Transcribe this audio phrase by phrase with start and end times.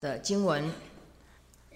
[0.00, 0.72] 的经文，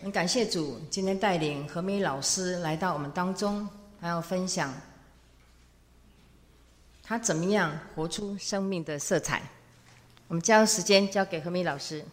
[0.01, 3.69] 很感谢主今天带领何美老师来到我们当中，
[4.01, 4.73] 还要分享
[7.03, 9.43] 他怎么样活出生命的色彩。
[10.29, 12.05] 我们将时间交给何美老师。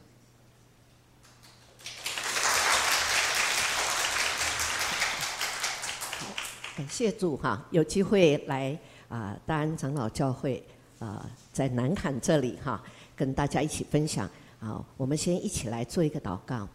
[6.76, 8.76] 感谢主哈，有机会来
[9.10, 10.66] 啊，大安长老教会
[10.98, 12.84] 啊，在南坎这里哈，
[13.16, 14.28] 跟大家一起分享。
[14.60, 16.68] 好，我们先一起来做一个祷告。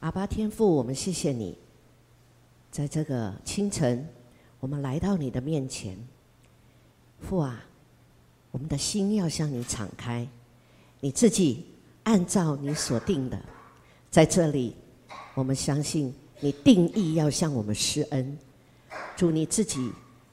[0.00, 1.56] 阿巴天父，我们谢谢你，
[2.70, 4.06] 在这个清晨，
[4.60, 5.96] 我们来到你的面前。
[7.18, 7.64] 父啊，
[8.50, 10.28] 我们的心要向你敞开，
[11.00, 11.64] 你自己
[12.02, 13.40] 按照你所定的，
[14.10, 14.76] 在这里，
[15.32, 18.38] 我们相信你定义要向我们施恩。
[19.16, 19.90] 主你自己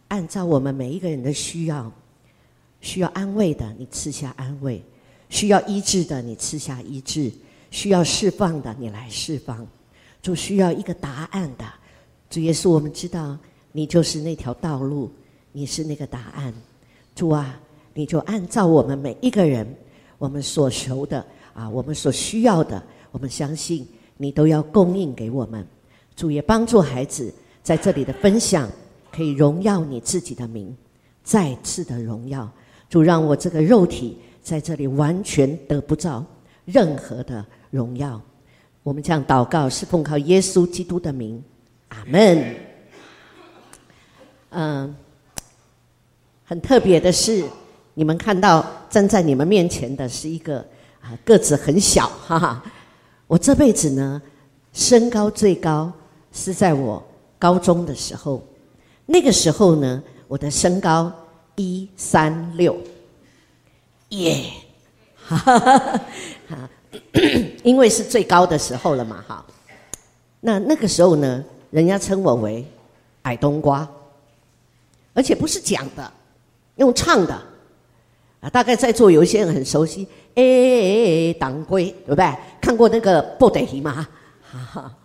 [0.09, 1.89] 按照我们每一个人的需要，
[2.81, 4.83] 需要安慰的，你赐下安慰。
[5.31, 7.31] 需要医治的，你赐下医治；
[7.71, 9.65] 需要释放的，你来释放。
[10.21, 11.65] 主需要一个答案的，
[12.29, 13.37] 主耶稣，我们知道
[13.71, 15.09] 你就是那条道路，
[15.53, 16.53] 你是那个答案。
[17.15, 17.57] 主啊，
[17.93, 19.65] 你就按照我们每一个人，
[20.17, 25.65] 我们所求的啊，我们所需要的，我们相信你都要供应给我们。
[26.13, 28.69] 主也帮助孩子在这里的分享，
[29.09, 30.75] 可以荣耀你自己的名，
[31.23, 32.51] 再次的荣耀。
[32.89, 34.17] 主让我这个肉体。
[34.41, 36.25] 在这里完全得不到
[36.65, 38.19] 任何的荣耀。
[38.83, 41.41] 我们这样祷告是奉靠耶稣基督的名，
[41.89, 42.55] 阿门。
[44.49, 44.95] 嗯，
[46.43, 47.43] 很特别的是，
[47.93, 50.57] 你们看到站在你们面前的是一个
[50.99, 52.63] 啊个子很小，哈哈。
[53.27, 54.21] 我这辈子呢，
[54.73, 55.91] 身高最高
[56.33, 57.01] 是在我
[57.37, 58.43] 高中的时候，
[59.05, 61.11] 那个时候呢，我的身高
[61.55, 62.75] 一三六。
[64.11, 64.43] 耶，
[65.15, 65.59] 哈哈
[66.49, 66.69] 哈
[67.63, 69.45] 因为是最高的时候了嘛，哈。
[70.41, 72.65] 那那个时候呢，人家称我为
[73.21, 73.87] 矮冬瓜，
[75.13, 76.11] 而且不是讲的，
[76.75, 77.33] 用唱的
[78.41, 78.49] 啊。
[78.49, 80.05] 大概在座有一些人很熟悉，
[80.35, 82.35] 哎，党龟对不对？
[82.59, 84.05] 看过那个布袋戏吗？
[84.41, 84.97] 哈哈。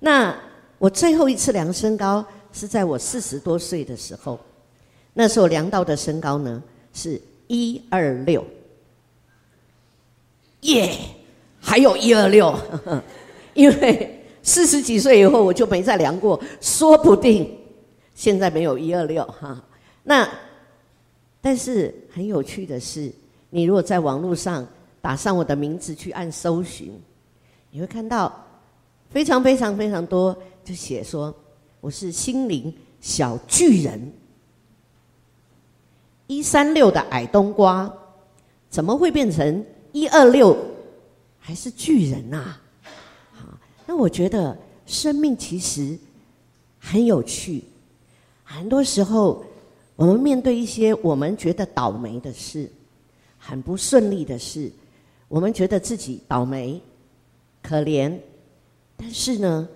[0.00, 0.36] 那
[0.76, 2.22] 我最后一次量身高
[2.52, 4.38] 是在我四十多岁的时候，
[5.14, 6.62] 那时候量到的身高呢
[6.92, 7.18] 是。
[7.46, 8.44] 一二六，
[10.62, 10.90] 耶，
[11.60, 12.58] 还有一二六，
[13.54, 17.56] 因为四十几岁以后我就没再量过，说不定
[18.14, 19.62] 现在没有一二六哈。
[20.04, 20.28] 那
[21.40, 23.12] 但是很有趣的是，
[23.50, 24.66] 你如果在网络上
[25.00, 26.92] 打上我的名字去按搜寻，
[27.70, 28.32] 你会看到
[29.10, 31.34] 非常非常非常多，就写说
[31.80, 34.12] 我是心灵小巨人。
[36.26, 37.92] 一三六的矮冬瓜，
[38.70, 40.56] 怎么会变成一二六
[41.38, 42.56] 还是巨人呐？
[43.32, 43.46] 好，
[43.86, 45.98] 那我觉得生命其实
[46.78, 47.62] 很有趣。
[48.42, 49.44] 很多时候，
[49.96, 52.70] 我们面对一些我们觉得倒霉的事、
[53.38, 54.72] 很不顺利的事，
[55.28, 56.80] 我们觉得自己倒霉、
[57.62, 58.16] 可怜。
[58.96, 59.68] 但是呢，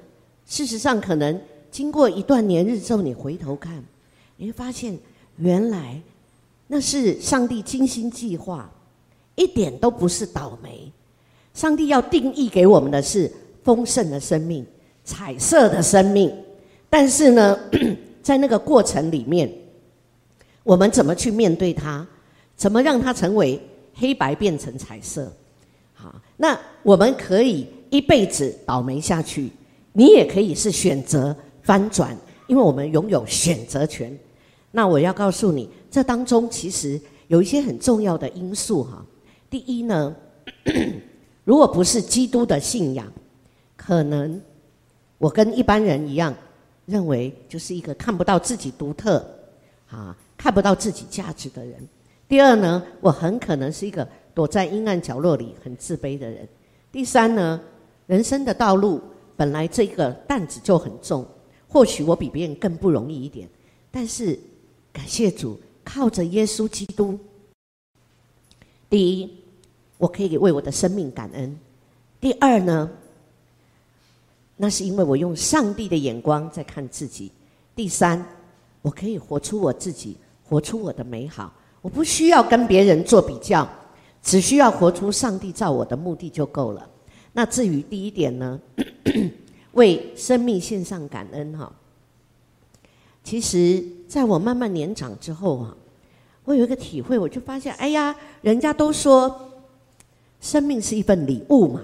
[0.47, 1.39] 事实上，可能
[1.71, 3.85] 经过一段年日之后，你回头看，
[4.37, 4.99] 你会发现
[5.37, 6.01] 原来。
[6.69, 8.71] 那是上帝精心计划，
[9.35, 10.93] 一点都不是倒霉。
[11.55, 13.33] 上帝要定义给我们的是
[13.65, 14.65] 丰盛的生命、
[15.03, 16.33] 彩色的生命。
[16.89, 17.59] 但是呢，
[18.23, 19.51] 在那个过程里面，
[20.63, 22.07] 我们怎么去面对它？
[22.55, 23.61] 怎么让它成为
[23.95, 25.33] 黑白变成彩色？
[25.95, 29.51] 好，那我们可以一辈子倒霉下去，
[29.93, 34.17] 你也可以是选择翻转，因为我们拥有选择权。
[34.71, 35.69] 那我要告诉你。
[35.91, 39.05] 这当中其实有一些很重要的因素哈。
[39.49, 40.15] 第一呢，
[41.45, 43.11] 如果不是基督的信仰，
[43.77, 44.41] 可能
[45.17, 46.35] 我跟一般人一样，
[46.85, 49.27] 认为就是一个看不到自己独特
[49.89, 51.77] 啊，看不到自己价值的人。
[52.29, 56.47] 第二呢，我很可能是一个躲在阴暗角落里很自卑的人。
[56.93, 57.59] 第三呢，
[58.07, 59.01] 人生的道路
[59.35, 61.27] 本来这个担子就很重，
[61.67, 63.49] 或许我比别人更不容易一点，
[63.91, 64.39] 但是
[64.99, 65.57] 感谢主。
[65.85, 67.17] 靠着耶稣基督，
[68.91, 69.31] 第一，
[69.97, 71.51] 我可以为我的生命感恩；
[72.21, 72.91] 第二呢，
[74.57, 77.31] 那是因为我用上帝的眼光在看自己；
[77.75, 78.23] 第三，
[78.83, 80.17] 我可以活出我自己，
[80.47, 81.55] 活出我的美好。
[81.81, 83.67] 我不需要跟别人做比较，
[84.21, 86.87] 只需要活出上帝造我的目的就够了。
[87.33, 88.61] 那至于第一点呢，
[89.73, 91.73] 为生命献上感恩哈。
[93.29, 95.77] 其实，在我慢慢年长之后啊，
[96.45, 99.51] 我有一个体会，我就发现，哎呀，人家都说，
[100.41, 101.83] 生命是一份礼物嘛，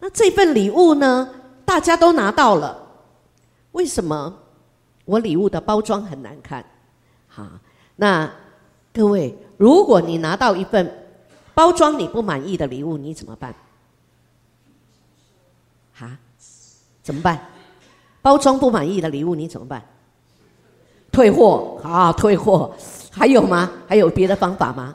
[0.00, 1.32] 那这份礼物呢，
[1.64, 2.76] 大家都拿到了，
[3.70, 4.36] 为什么
[5.04, 6.64] 我礼物的包装很难看？
[7.28, 7.46] 好，
[7.94, 8.28] 那
[8.92, 10.92] 各位，如果你拿到一份
[11.54, 13.54] 包装你不满意的礼物，你怎么办？
[15.94, 16.18] 哈？
[17.00, 17.40] 怎么办？
[18.20, 19.80] 包装不满意的礼物你怎么办？
[21.12, 22.74] 退货啊，退货。
[23.14, 23.70] 还有吗？
[23.86, 24.94] 还有别的方法吗？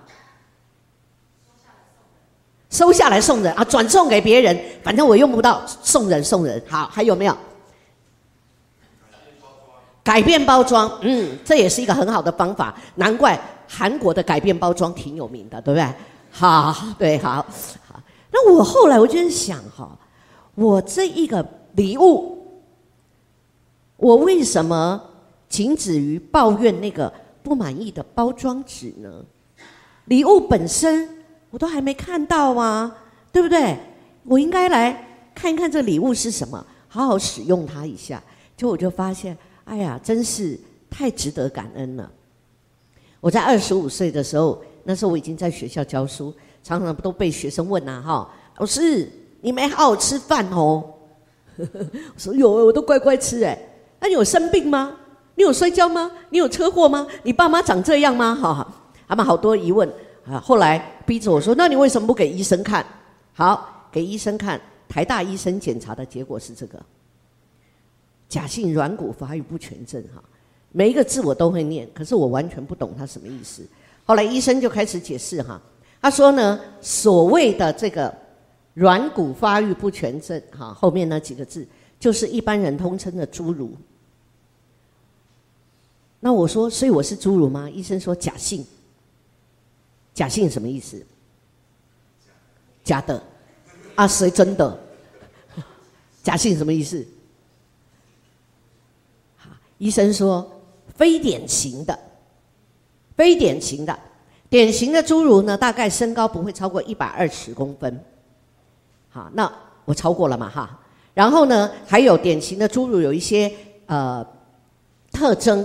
[2.69, 6.61] 收下来送人啊，转送给别人，反正我用不到，送人送人。
[6.67, 7.37] 好，还有没有？
[10.03, 12.75] 改变包装，嗯，这也是一个很好的方法。
[12.95, 15.93] 难怪韩国的改变包装挺有名的，对不对？
[16.31, 17.45] 好，对，好，
[17.87, 18.01] 好。
[18.31, 19.89] 那我后来我就想哈，
[20.55, 22.61] 我这一个礼物，
[23.97, 25.01] 我为什么
[25.49, 27.11] 仅止于抱怨那个？
[27.43, 29.23] 不满意的包装纸呢？
[30.07, 31.07] 礼物本身
[31.49, 32.93] 我都还没看到啊，
[33.31, 33.77] 对不对？
[34.25, 38.21] 我应该来看一看这礼物是什么，好好使用它一下。
[38.57, 40.59] 就我就发现，哎呀，真是
[40.89, 42.11] 太值得感恩了。
[43.21, 49.09] 我在二十五岁的时候，那时候我已经在学校教书，常常都被学生问呐，哈，老师
[49.39, 50.83] 你没好好吃饭哦。
[51.57, 53.57] 我说有，我都乖乖吃哎。
[54.01, 54.97] 那你有生病吗？
[55.37, 56.11] 你有摔跤吗？
[56.31, 57.05] 你有车祸吗？
[57.21, 58.33] 你爸妈长这样吗？
[58.33, 58.67] 哈，
[59.07, 59.87] 他们好多疑问
[60.27, 60.39] 啊。
[60.39, 62.83] 后来逼着我说：“那你为什么不给医生看？”
[63.33, 64.59] 好，给医生看。
[64.89, 66.83] 台大医生检查的结果是这个：
[68.27, 70.03] 假性软骨发育不全症。
[70.15, 70.23] 哈，
[70.71, 73.63] 每一个字我都会念，可是我完全不懂它什么意思。
[74.05, 75.61] 后来医生就开始解释哈，
[76.01, 78.11] 他说呢，所谓的这个
[78.73, 81.67] 软骨发育不全症，哈，后面那几个字
[81.99, 83.77] 就是一般人通称的侏儒。
[86.19, 87.69] 那我说，所以我是侏儒吗？
[87.69, 88.65] 医生说假性。
[90.15, 91.05] 假性什么意思？
[92.83, 93.21] 假的。
[93.93, 94.79] 啊，谁真的？
[96.23, 97.05] 假性什么意思？
[99.37, 100.49] 好，医生说
[100.95, 101.97] 非典型的，
[103.15, 103.97] 非典型的，
[104.49, 108.03] 典型的侏儒呢，大概身高不会超过一百二十公分。
[109.09, 109.51] 好，那
[109.85, 110.79] 我超过了嘛哈。
[111.13, 113.53] 然后呢，还有典型的侏儒有一些
[113.85, 114.25] 呃
[115.11, 115.63] 特征。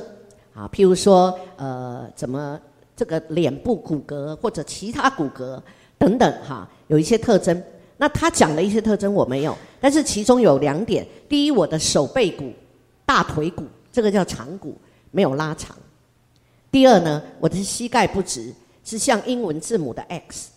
[0.54, 2.60] 啊，譬如说，呃，怎么
[2.94, 5.60] 这个脸部骨骼或者其他骨骼
[5.96, 7.62] 等等，哈，有一些特征。
[7.96, 12.52] 那他讲的一些特征我没有，但是其中有两点：第一，我的手背骨、
[13.06, 14.76] 大腿骨，这个叫长骨，
[15.10, 15.74] 没有拉长；
[16.70, 18.52] 第二呢，我的膝盖不直，
[18.84, 20.50] 是像英文字母的 X。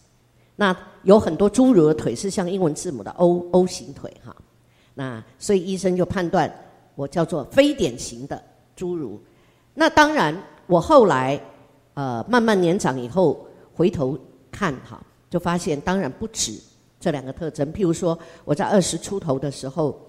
[0.56, 4.36] 那有很多侏儒的腿是像英文字母的 O O 型腿，哈。
[4.96, 6.52] 那所以医生就判断
[6.96, 8.42] 我叫做非典型的
[8.76, 9.22] 侏儒。
[9.78, 10.36] 那当然，
[10.68, 11.40] 我后来，
[11.96, 14.18] 呃，慢慢年长以后，回头
[14.50, 15.00] 看哈，
[15.30, 16.58] 就发现当然不止
[16.98, 17.72] 这两个特征。
[17.74, 20.00] 譬如说，我在二十出头的时候，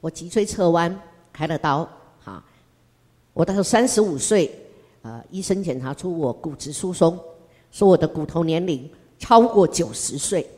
[0.00, 0.98] 我脊椎侧弯，
[1.30, 1.86] 开了刀，
[2.24, 2.42] 哈。
[3.34, 4.50] 我到三十五岁，
[5.02, 7.18] 呃，医生检查出我骨质疏松，
[7.70, 10.48] 说我的骨头年龄超过九十岁，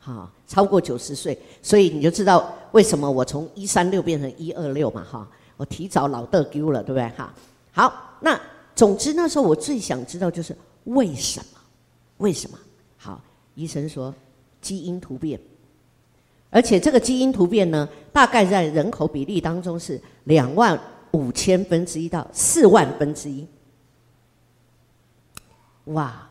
[0.00, 5.28] 哈，超过九十岁，所以你就知道为什么我从一三六变成一二六嘛，哈。
[5.56, 7.08] 我提早老得丢了，对不对？
[7.16, 7.32] 哈，
[7.72, 8.38] 好，那
[8.74, 11.60] 总之那时候我最想知道就是为什么？
[12.18, 12.58] 为什么？
[12.96, 13.20] 好，
[13.54, 14.14] 医生说
[14.60, 15.40] 基因突变，
[16.50, 20.78] 而且这个基因突变呢，大概在人口比例当中是两万
[21.12, 23.46] 五千分之一到四万分之一。
[25.84, 26.28] 哇，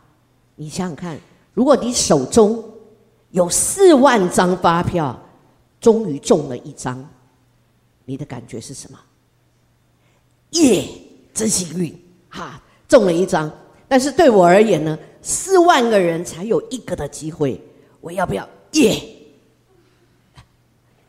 [0.55, 1.17] 你想想看，
[1.53, 2.63] 如果你手中
[3.31, 5.19] 有四万张发票，
[5.79, 7.07] 终于中了一张，
[8.05, 8.99] 你的感觉是什么？
[10.51, 10.87] 耶，
[11.33, 11.93] 真幸运
[12.29, 13.51] 哈，中了一张。
[13.87, 17.61] 但是对我而言呢，四万个人才有一个的机会，
[18.01, 19.01] 我要不要耶？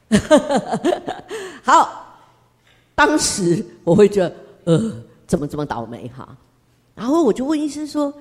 [1.62, 2.20] 好，
[2.94, 6.36] 当时我会觉得呃，怎么这么倒霉哈？
[6.94, 8.12] 然后我就问医生说：“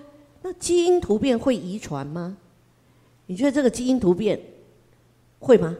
[0.41, 2.37] 那基因突变会遗传吗？
[3.25, 4.39] 你觉得这个基因突变
[5.39, 5.75] 会吗？”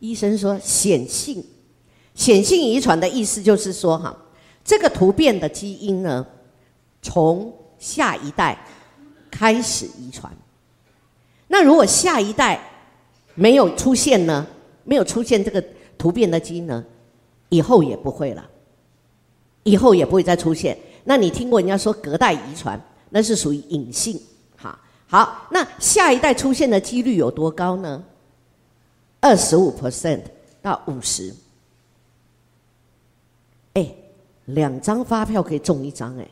[0.00, 1.44] 医生说显性。
[2.16, 4.16] 显性遗传的意思就是说，哈，
[4.64, 6.26] 这个突变的基因呢，
[7.02, 8.58] 从下一代
[9.30, 10.32] 开始遗传。
[11.46, 12.60] 那如果下一代
[13.34, 14.44] 没有出现呢，
[14.82, 15.62] 没有出现这个
[15.96, 16.84] 突变的基因呢，
[17.50, 18.44] 以后也不会了，
[19.62, 20.76] 以后也不会再出现。
[21.04, 22.80] 那你听过人家说隔代遗传，
[23.10, 24.20] 那是属于隐性，
[24.56, 24.76] 哈。
[25.06, 28.02] 好，那下一代出现的几率有多高呢？
[29.20, 30.22] 二十五 percent
[30.62, 31.32] 到五十。
[33.74, 33.94] 哎，
[34.46, 36.26] 两张发票可以中一张哎，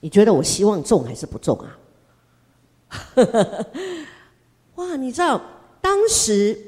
[0.00, 1.78] 你觉得我希望中还是不中啊？
[4.76, 5.40] 哇，你知道
[5.80, 6.58] 当时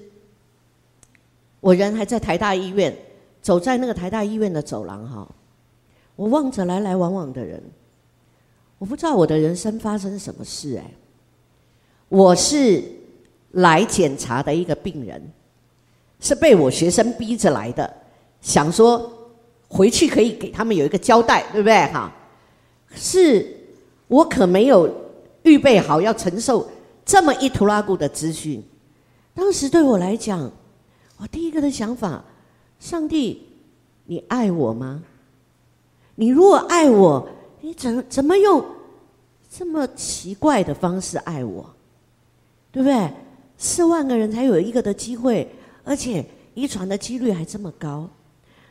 [1.61, 2.97] 我人还在台大医院，
[3.41, 5.29] 走在那个台大医院的走廊哈，
[6.17, 7.63] 我望着来来往往的人，
[8.79, 10.91] 我不知道我的人生发生什么事哎，
[12.09, 12.83] 我是
[13.53, 15.23] 来检查的一个病人，
[16.19, 17.95] 是被我学生逼着来的，
[18.41, 19.20] 想说
[19.71, 22.13] 回去可以给他们有一个交代，对不对哈？
[22.93, 23.57] 是
[24.09, 24.93] 我可没有
[25.45, 26.69] 预备好要承受
[27.05, 28.61] 这么一图拉古的资讯。
[29.33, 30.51] 当时对我来讲，
[31.19, 32.25] 我第一个的想法：
[32.81, 33.47] 上帝，
[34.07, 35.03] 你爱我吗？
[36.17, 37.29] 你如果爱我，
[37.61, 38.65] 你怎怎么用
[39.49, 41.65] 这么奇怪的方式爱我？
[42.73, 43.11] 对不对？
[43.57, 45.49] 四万个人才有一个的机会，
[45.85, 46.25] 而且
[46.55, 48.09] 遗传的几率还这么高。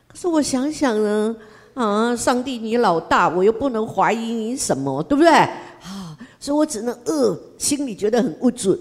[0.10, 1.34] 可是我想想呢。
[1.76, 5.32] 啊，上帝，你老大，我又不能怀疑你什么，对不对？
[5.32, 8.78] 啊，所以我只能呃，心里觉得很不准，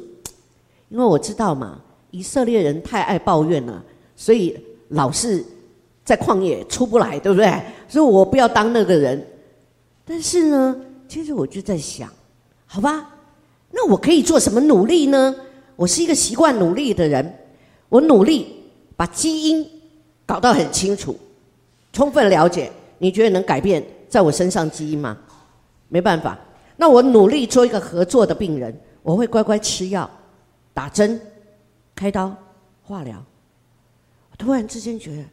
[0.88, 1.78] 因为我知道嘛，
[2.11, 3.80] 以色列人太爱抱怨了，
[4.16, 4.58] 所以
[4.88, 5.44] 老是
[6.04, 7.62] 在旷野出不来，对不对？
[7.88, 9.25] 所以我不要当那个人。
[10.04, 12.11] 但是呢，其实我就在想，
[12.66, 13.08] 好吧，
[13.70, 15.37] 那我可以做什么努力呢？
[15.76, 17.38] 我是一个习惯努力的人，
[17.88, 18.56] 我努力
[18.97, 19.64] 把基因
[20.28, 21.18] 搞到很清楚，
[21.90, 22.70] 充分了解。
[22.99, 25.16] 你觉得能改变在我身上基因吗？
[25.88, 26.38] 没办法。
[26.76, 30.08] 那我努力做一个合作的病人，我会乖乖吃药、
[30.75, 31.18] 打针、
[31.94, 32.37] 开刀、
[32.82, 33.25] 化疗。
[34.37, 35.25] 突然之间觉得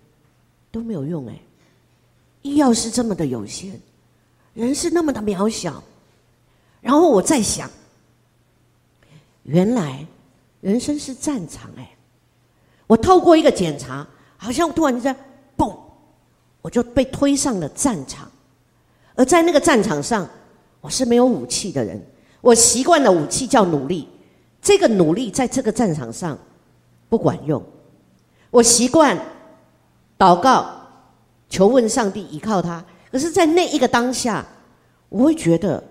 [0.71, 1.37] 都没有用哎，
[2.41, 3.77] 医药是这么的有限，
[4.53, 5.83] 人是那么的渺小。
[6.79, 7.69] 然后我在想，
[9.43, 10.05] 原来
[10.61, 11.91] 人生是战场哎。
[12.87, 15.15] 我透过一个检查，好像突然之间
[15.57, 15.75] 嘣。
[16.61, 18.27] 我就被推上了战场，
[19.13, 20.27] 而在那个战场上，
[20.81, 22.03] 我是没有武器的人。
[22.41, 24.07] 我习惯了武器叫努力，
[24.63, 26.35] 这个努力在这个战场上
[27.07, 27.63] 不管用。
[28.49, 29.15] 我习惯
[30.17, 30.65] 祷告、
[31.47, 32.83] 求问上帝，依靠他。
[33.11, 34.43] 可是，在那一个当下，
[35.09, 35.83] 我会觉得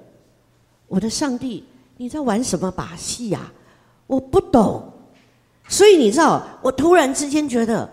[0.88, 1.64] 我的上帝
[1.98, 3.52] 你在玩什么把戏呀？
[4.08, 4.92] 我不懂。
[5.68, 7.88] 所以你知道，我突然之间觉得。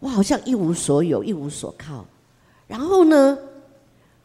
[0.00, 2.04] 我好像一无所有，一无所靠。
[2.66, 3.36] 然后呢，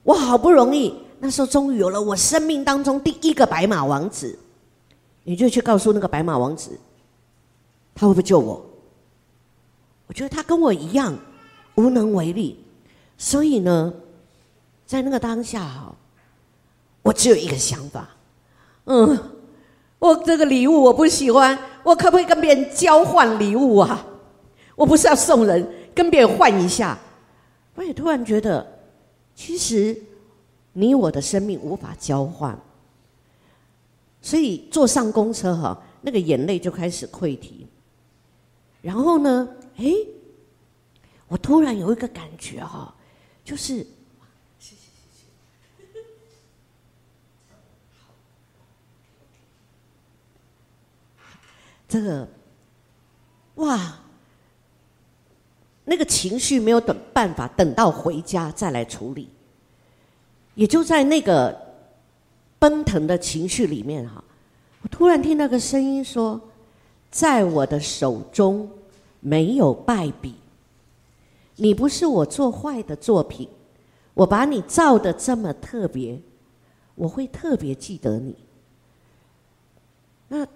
[0.04, 4.38] 我好不容易那时候终于有了我生命当中第一个白马王子，
[5.24, 6.78] 你就去告诉那个白马王子，
[7.96, 8.64] 他会不会救我？
[10.08, 11.18] 我觉得他跟我一样
[11.76, 12.60] 无能为力。
[13.18, 13.94] 所以呢，
[14.86, 15.96] 在那个当下哈，
[17.02, 18.10] 我只有一个想法，
[18.86, 19.18] 嗯，
[20.00, 24.06] 我这个礼物我不喜欢，我可不可以跟别人交换礼物啊？
[24.76, 26.98] 我不是要送人，跟别人换一下。
[27.76, 28.80] 我也突然觉得，
[29.36, 30.00] 其实
[30.74, 32.58] 你我的生命无法交换。
[34.22, 37.68] 所以坐上公车哈，那个眼泪就开始溃堤。
[38.82, 39.86] 然后呢，哎，
[41.28, 42.94] 我突然有一个感觉哈，
[43.44, 43.78] 就是，
[44.60, 45.26] 谢谢谢
[45.90, 45.98] 谢，
[51.88, 52.28] 这个，
[53.56, 54.00] 哇！
[55.86, 59.30] 那个情绪没有等办法，等到回家再来处理。
[60.56, 61.58] 也就在那个
[62.60, 64.24] 奔腾的情绪里面哈，
[64.82, 66.40] 我突然听到个声音说
[67.12, 68.70] ：“在我的手中
[69.20, 70.36] 没有败笔。
[71.56, 73.50] 你不是我做坏的作品，
[74.14, 76.22] 我把你造的这么特别，
[76.96, 78.36] 我会特别记得你。”
[80.30, 80.48] 那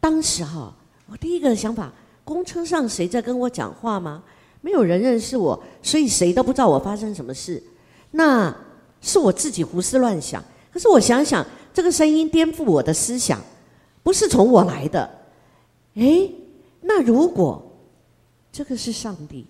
[0.00, 0.74] 当时哈，
[1.10, 1.92] 我第一个想法：
[2.24, 4.22] 公车上谁在跟我讲话吗？
[4.66, 7.62] 没有人认识我，所以谁都不知道我发生什么事。
[8.10, 8.52] 那
[9.00, 10.42] 是我自己胡思乱想。
[10.72, 13.40] 可是我想想，这个声音颠覆我的思想，
[14.02, 15.08] 不是从我来的。
[15.94, 16.34] 诶，
[16.80, 17.62] 那如果
[18.50, 19.46] 这个是上帝，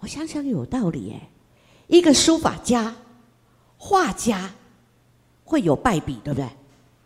[0.00, 1.22] 我想想有道理诶。
[1.86, 2.94] 一个书法家、
[3.78, 4.52] 画家
[5.42, 6.46] 会有败笔，对不对？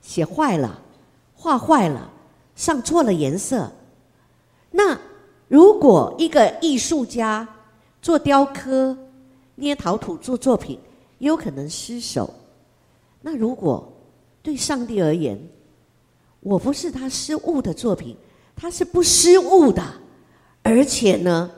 [0.03, 0.83] 写坏了，
[1.37, 2.11] 画坏了，
[2.57, 3.71] 上错了颜色，
[4.73, 4.99] 那。
[5.49, 7.49] 如果一个艺术家
[8.01, 8.97] 做雕刻、
[9.55, 10.79] 捏陶土做作品，
[11.19, 12.33] 也有可能失手。
[13.23, 13.93] 那如果
[14.43, 15.41] 对上帝而言，
[16.41, 18.17] 我不是他失误的作品，
[18.55, 19.83] 他是不失误的，
[20.63, 21.51] 而且呢，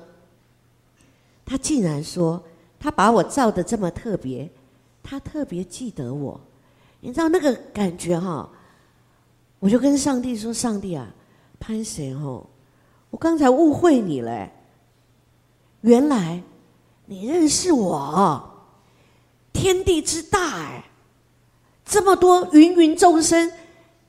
[1.44, 2.42] 他竟然说
[2.78, 4.48] 他把我造的这么特别，
[5.02, 6.40] 他特别记得我，
[7.00, 8.48] 你知道那个感觉哈？
[9.58, 11.12] 我就跟上帝说：“上帝啊，
[11.58, 12.46] 潘神哦。”
[13.10, 14.50] 我刚才误会你了，
[15.82, 16.42] 原来
[17.06, 18.50] 你认识我，
[19.52, 20.84] 天地之大哎，
[21.84, 23.52] 这么多芸芸众生，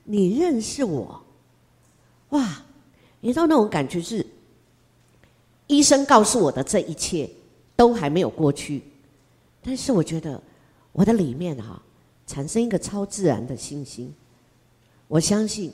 [0.04, 1.22] 你认识我，
[2.30, 2.62] 哇，
[3.20, 4.24] 你知道那种感觉是，
[5.66, 7.28] 医生告诉我的这一切
[7.74, 8.82] 都还没有过去，
[9.62, 10.40] 但是我觉得
[10.92, 11.82] 我的里面哈
[12.26, 14.14] 产生一个超自然的信心，
[15.08, 15.72] 我相信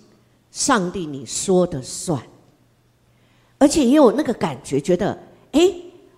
[0.51, 2.21] 上帝你说的算，
[3.59, 5.19] 而且也有那个感觉，觉得
[5.53, 5.61] 哎，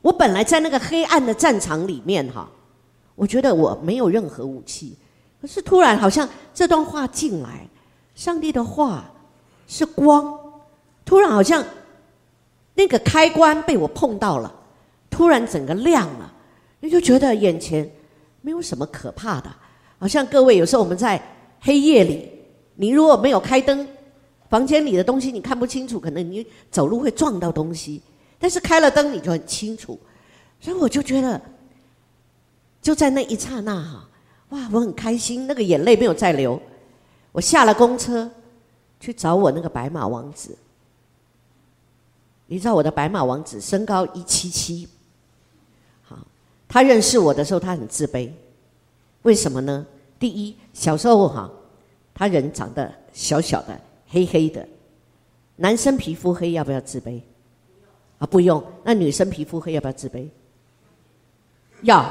[0.03, 2.49] 我本来在那个黑暗的战场里面哈，
[3.15, 4.95] 我觉得我没有任何武器，
[5.41, 7.67] 可是突然好像这段话进来，
[8.15, 9.11] 上帝的话
[9.67, 10.39] 是光，
[11.05, 11.65] 突然好像
[12.75, 14.53] 那个开关被我碰到了，
[15.09, 16.33] 突然整个亮了，
[16.81, 17.91] 你就觉得眼前
[18.43, 19.51] 没有什么可怕的，
[19.99, 21.21] 好像各位有时候我们在
[21.61, 22.31] 黑夜里，
[22.77, 23.87] 你如果没有开灯，
[24.51, 28.03] 房间里的东西你看不清楚，可能你走路会撞到东西。
[28.39, 29.99] 但是开了灯，你就很清楚，
[30.61, 31.41] 所以我就觉得，
[32.83, 34.09] 就在那一刹那哈，
[34.49, 36.61] 哇，我很开心，那个眼泪没有再流。
[37.33, 38.29] 我下了公车，
[38.99, 40.57] 去找我那个白马王子。
[42.47, 44.89] 你知道我的白马王子身高一七七，
[46.03, 46.19] 好，
[46.67, 48.29] 他认识我的时候他很自卑，
[49.23, 49.87] 为什么呢？
[50.19, 51.49] 第一，小时候哈，
[52.13, 54.67] 他人长得小小的、黑黑的，
[55.57, 57.21] 男生皮肤黑要不要自卑？
[58.19, 58.63] 啊，不用。
[58.85, 60.27] 那女生皮肤黑要不要自卑？
[61.83, 62.05] 要。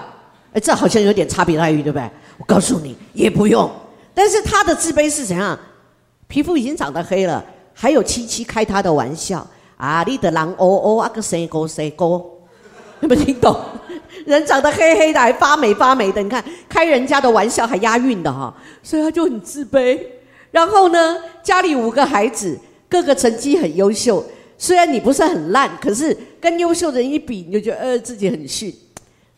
[0.54, 2.10] 哎，这好像有点差别待遇，对不对？
[2.38, 3.70] 我告诉你，也不用。
[4.16, 5.58] 但是他的自卑是怎样？
[6.28, 9.46] 皮肤已经长得黑了，还有七七开他的玩笑
[9.78, 10.04] 啊！
[10.08, 12.26] 你的狼哦哦啊个谁高谁高？
[13.02, 13.56] 有没有听懂？
[14.26, 20.00] 人长得黑黑的，还发霉发霉的，你看开人家的玩笑还押韵的哈，所以他就很自卑。
[20.52, 24.24] 然后呢，家里五个孩子，个个成绩很优秀。
[24.58, 28.70] 虽然你不是很烂，可是跟优秀的人一比，你就觉得呃自己很逊，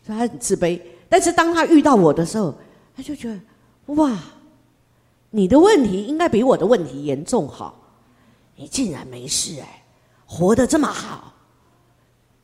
[0.04, 0.80] 所以他很自卑。
[1.08, 2.52] 但是当他遇到我的时候，
[2.96, 3.38] 他就觉得
[3.94, 4.18] 哇，
[5.30, 7.72] 你的问题应该比我的问题严重哈，
[8.56, 9.84] 你竟然没事哎，
[10.26, 11.32] 活得这么好，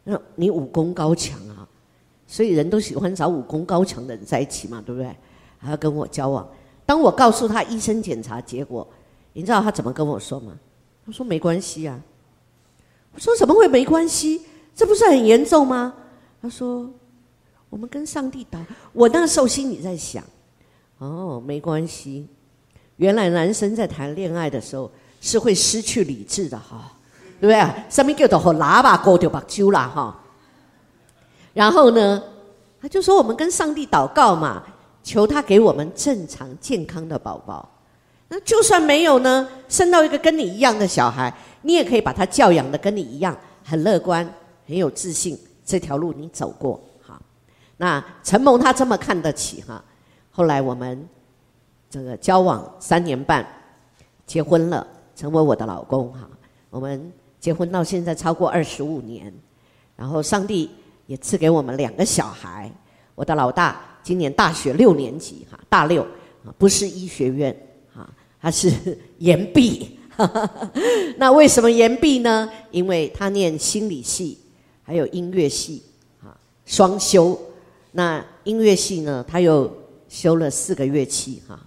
[0.04, 1.66] 那你武功高强啊，
[2.26, 5.10] 所以人都喜欢找武功高强的人在一起嘛，对不对？
[5.58, 6.48] 还要跟我交往。
[6.88, 8.88] 当我告诉他医生检查结果，
[9.34, 10.54] 你知道他怎么跟我说吗？
[11.04, 12.00] 他说没关系啊。
[13.12, 14.40] 我说怎么会没关系？
[14.74, 15.92] 这不是很严重吗？
[16.40, 16.88] 他说
[17.68, 18.58] ：“我们跟上帝祷。”
[18.94, 20.24] 我那时候心里在想
[20.96, 22.26] ：“哦，没关系。
[22.96, 26.90] 原来男生在谈恋爱的时候是会失去理智的哈，
[27.38, 27.90] 对不对？
[27.90, 30.18] 上面叫做和喇叭过就把揪了哈。
[31.52, 32.22] 然后呢，
[32.80, 34.62] 他就说我们跟上帝祷告嘛，
[35.08, 37.66] 求他给我们正常健康的宝宝。
[38.28, 44.22] 那就算没有呢，生到一个跟你一样的小孩。”你也可以把他教养的跟你一样，很乐观，
[44.66, 45.36] 很有自信。
[45.64, 47.18] 这条路你走过，哈。
[47.78, 49.82] 那陈蒙他这么看得起哈。
[50.30, 51.08] 后来我们
[51.88, 53.46] 这个交往三年半，
[54.26, 56.28] 结婚了，成为我的老公哈。
[56.68, 59.32] 我们结婚到现在超过二十五年，
[59.96, 60.70] 然后上帝
[61.06, 62.70] 也赐给我们两个小孩。
[63.14, 66.02] 我的老大今年大学六年级哈，大六
[66.42, 67.54] 啊，不是医学院
[67.94, 68.08] 哈，
[68.40, 68.72] 他是
[69.18, 69.98] 研毕。
[71.18, 72.48] 那为什么延毕呢？
[72.70, 74.38] 因为他念心理系，
[74.82, 75.82] 还有音乐系，
[76.22, 76.32] 啊，
[76.64, 77.38] 双修。
[77.92, 79.70] 那音乐系呢，他又
[80.08, 81.60] 修了四个乐器，哈，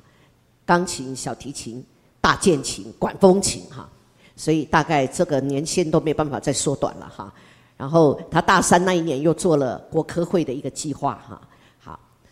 [0.65, 1.85] 钢琴、小提琴、
[2.19, 3.87] 大键琴、管风琴，哈。
[4.35, 7.31] 所以大概这个年限都没办法再缩短了，哈。
[7.77, 11.39] 然后他大三那一年又做了国科会的一个计划，哈。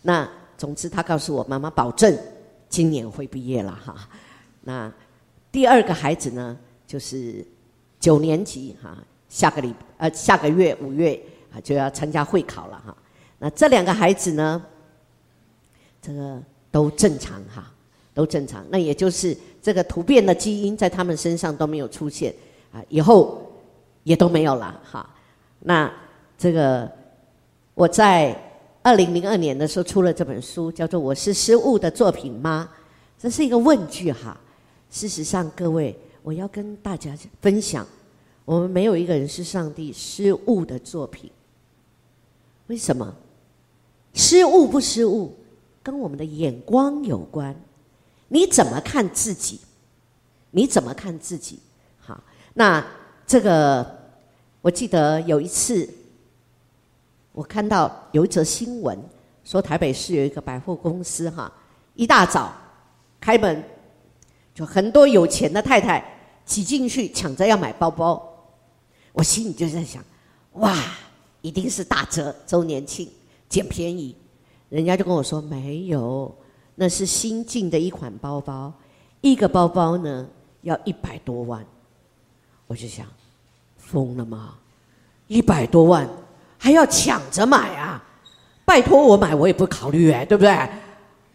[0.02, 2.16] 那总之他告诉我，妈妈保证
[2.68, 4.08] 今年会毕业了，哈。
[4.62, 4.92] 那。
[5.52, 7.44] 第二个孩子呢，就是
[7.98, 8.96] 九年级哈，
[9.28, 11.20] 下个礼呃下个月五月
[11.52, 12.96] 啊就要参加会考了哈。
[13.40, 14.64] 那这两个孩子呢，
[16.00, 17.68] 这个都正常哈，
[18.14, 18.64] 都正常。
[18.70, 22.32] 那也就是这个突变的基因在他们身上都没有出现
[22.72, 23.52] 啊，以后
[24.04, 25.10] 也都没有了哈。
[25.58, 25.92] 那
[26.38, 26.88] 这个
[27.74, 28.40] 我在
[28.82, 32.66] 二零零二年的时候出了这本书，叫做《我是失误的作品吗》，
[33.22, 34.38] 这是一个问句哈。
[34.90, 37.86] 事实上，各位，我要跟大家分享，
[38.46, 41.30] 我们没有一个人是上帝失误的作品。
[42.68, 43.14] 为什么？
[44.14, 45.36] 失误不失误，
[45.82, 47.54] 跟我们的眼光有关。
[48.28, 49.60] 你怎么看自己？
[50.52, 51.58] 你怎么看自己？
[51.98, 52.18] 好，
[52.54, 52.84] 那
[53.26, 53.86] 这个，
[54.62, 55.86] 我记得有一次，
[57.32, 58.98] 我看到有一则新闻，
[59.44, 61.52] 说台北市有一个百货公司，哈，
[61.94, 62.52] 一大早
[63.20, 63.62] 开门。
[64.52, 66.04] 就很多有钱的太太
[66.44, 68.20] 挤进去抢着要买包包，
[69.12, 70.04] 我心里就在想，
[70.54, 70.76] 哇，
[71.40, 73.08] 一定是打折周年庆
[73.48, 74.14] 捡便宜。
[74.68, 76.34] 人家就跟我说没有，
[76.74, 78.72] 那是新进的一款包包，
[79.20, 80.28] 一个包包呢
[80.62, 81.64] 要一百多万。
[82.66, 83.06] 我就想，
[83.78, 84.56] 疯了吗？
[85.28, 86.08] 一百多万
[86.60, 88.04] 还要抢着买啊？
[88.66, 90.68] 拜托我买，我也不考虑哎，对不对？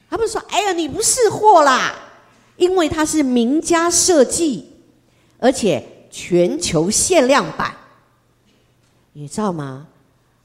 [0.08, 1.94] 他们说：“哎呀，你不是货啦，
[2.58, 4.72] 因为它是名家设计，
[5.40, 7.76] 而且全球限量版。”
[9.12, 9.88] 你知道吗？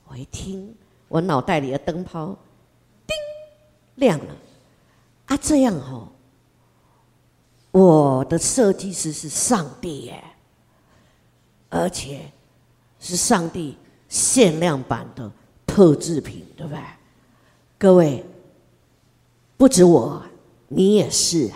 [0.08, 0.74] 我一听，
[1.08, 2.36] 我脑袋里的灯泡
[3.06, 3.14] 叮
[3.96, 4.34] 亮了
[5.26, 5.36] 啊！
[5.36, 6.08] 这样哦，
[7.70, 10.24] 我的设计师是上帝耶，
[11.68, 12.22] 而且
[12.98, 13.76] 是上帝
[14.10, 15.32] 限量版的
[15.66, 16.82] 特制品，对不对？
[17.78, 18.22] 各位，
[19.56, 20.22] 不止我，
[20.68, 21.50] 你也是。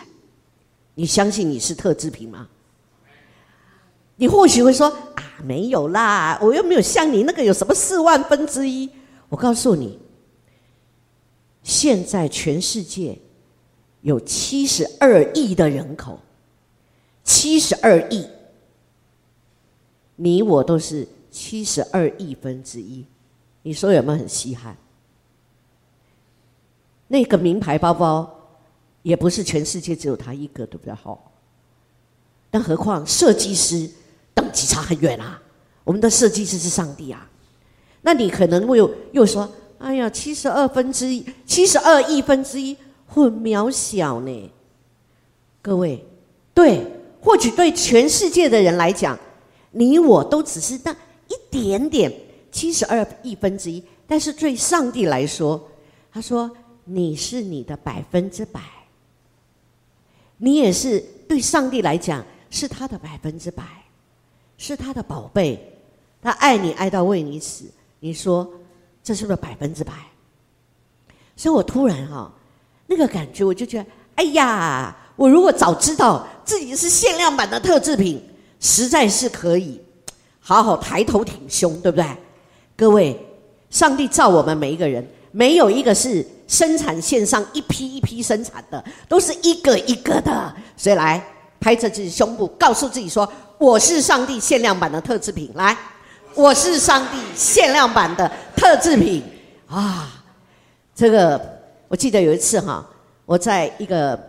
[0.94, 2.48] 你相信你是特制品吗？
[4.16, 8.88] 你或许会说啊，没有啦，我又没有像你那个有什么四万分之一。
[9.28, 9.98] 我告诉你，
[11.64, 13.18] 现在全世界
[14.02, 16.20] 有七十二亿的人口，
[17.24, 18.24] 七十二亿，
[20.14, 23.04] 你我都是七十二亿分之一。
[23.62, 24.76] 你说有没有很稀罕？
[27.08, 28.32] 那个名牌包包
[29.02, 30.94] 也不是全世界只有他一个，对不对？
[30.94, 31.32] 好，
[32.52, 33.90] 但何况设计师。
[34.36, 35.40] 等级差很远啊！
[35.84, 37.24] 我们的设计师是上帝啊，
[38.02, 44.50] 那你可能会又又说：“哎呀，七十二分之一，七十二亿分之一，很渺小呢。”
[45.62, 46.04] 各位，
[46.52, 46.84] 对，
[47.20, 49.16] 或许对全世界的人来讲，
[49.70, 50.94] 你我都只是那
[51.34, 52.12] 一点点，
[52.52, 53.82] 七十二亿分之一。
[54.06, 55.68] 但是对上帝来说，
[56.12, 56.50] 他说
[56.84, 58.60] ：“你是你的百分之百，
[60.36, 63.64] 你也是对上帝来讲是他的百分之百。”
[64.56, 65.58] 是他的宝贝，
[66.22, 67.64] 他爱你爱到为你死。
[67.98, 68.48] 你说
[69.02, 69.92] 这是不是百分之百？
[71.34, 72.32] 所以我突然哈，
[72.86, 78.22] 那个感觉我就觉得，哎呀，我如果早知道自己是限量版的特制品，
[78.60, 79.80] 实在是可以
[80.46, 82.06] 好好抬头挺胸，对不对？
[82.76, 83.18] 各位，
[83.70, 85.02] 上帝造我们每一个人，
[85.32, 90.54] 没有一个是生产线上一批一批生产的，都是一个一个的。
[90.76, 91.24] 所以来
[91.58, 93.26] 拍着自己胸部，告诉自己说。
[93.56, 95.74] 我是上帝限量版的特制品，来，
[96.34, 99.22] 我是上帝限量版的特制品
[99.68, 100.22] 啊！
[100.94, 101.40] 这个
[101.88, 102.86] 我记得有一次哈，
[103.24, 104.20] 我在一个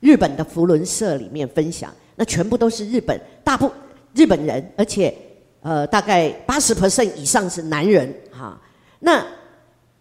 [0.00, 3.70] 日本的福伦社里面分享，那全部都是日本大部
[4.14, 5.14] 日本人，而且
[5.64, 8.60] 呃大概八十 percent 以上是男人哈。
[9.00, 9.26] 那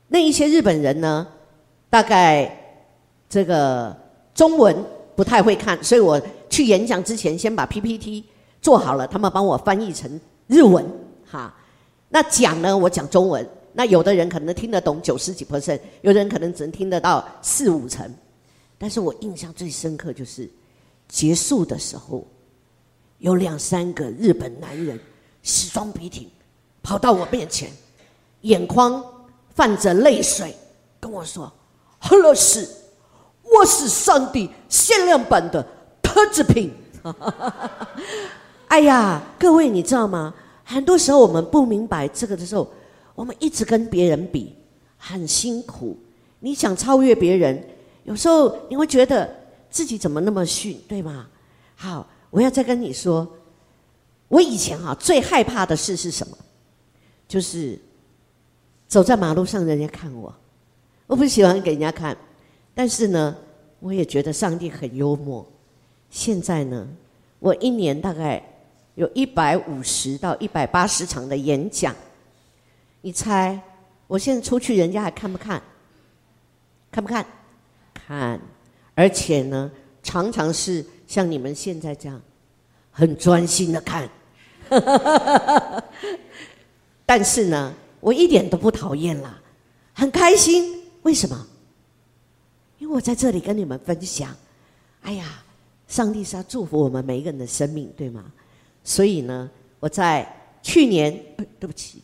[0.09, 1.25] 那一些日本人呢，
[1.89, 2.55] 大概
[3.27, 3.95] 这个
[4.35, 4.75] 中文
[5.15, 8.25] 不太会看，所以我去演讲之前先把 PPT。
[8.61, 10.09] 做好了，他们帮我翻译成
[10.47, 10.85] 日文，
[11.29, 11.53] 哈。
[12.07, 13.45] 那讲呢，我讲中文。
[13.73, 18.09] 那有的人可能听得懂九十几 percent，有的人可能只能听得到四五成。
[18.77, 20.49] 但是我印象最深刻就是
[21.09, 22.25] 结束的时候，
[23.17, 24.97] 有两三个日本男人
[25.43, 26.27] 西装笔挺，
[26.81, 27.69] 跑到我面前，
[28.41, 29.03] 眼眶
[29.53, 30.55] 泛着泪水，
[30.99, 31.51] 跟我说
[31.99, 32.67] ：“何老师，
[33.43, 35.63] 我是上帝限量版的
[36.01, 36.71] 特制品。
[38.69, 40.33] ”哎呀，各位，你知道吗？
[40.63, 42.67] 很多时候我们不明白这个的时候，
[43.13, 44.55] 我们一直跟别人比，
[44.97, 45.95] 很辛苦。
[46.39, 47.61] 你想超越别人，
[48.05, 49.29] 有时候你会觉得
[49.69, 51.27] 自己怎么那么逊，对吗？
[51.75, 53.27] 好，我要再跟你说，
[54.33, 56.35] 我以前哈最害怕的事是什么？
[57.27, 57.79] 就是
[58.87, 60.33] 走在马路上，人家看我，
[61.05, 62.17] 我不喜欢给人家看。
[62.73, 63.35] 但是呢，
[63.79, 65.45] 我也觉得上帝很幽默。
[66.09, 66.87] 现在呢，
[67.37, 68.43] 我一年大概。
[68.95, 71.95] 有一百五十到一百八十场的演讲，
[73.01, 73.59] 你猜
[74.05, 75.59] 我现在出去，人家还看不看？
[76.91, 77.25] 看不看？
[77.95, 78.39] 看，
[78.93, 79.71] 而且呢，
[80.03, 82.21] 常常是像你们现在这样，
[82.91, 84.07] 很专心的看。
[87.05, 89.39] 但是呢，我一点都不讨厌啦，
[89.93, 90.81] 很开心。
[91.03, 91.47] 为什么？
[92.79, 94.35] 因为我在这里跟你们分享。
[95.01, 95.43] 哎呀，
[95.87, 98.25] 上帝是要祝福我们每一个人的生命，对吗？
[98.83, 100.25] 所以呢，我在
[100.61, 101.17] 去年，
[101.59, 102.01] 对不起，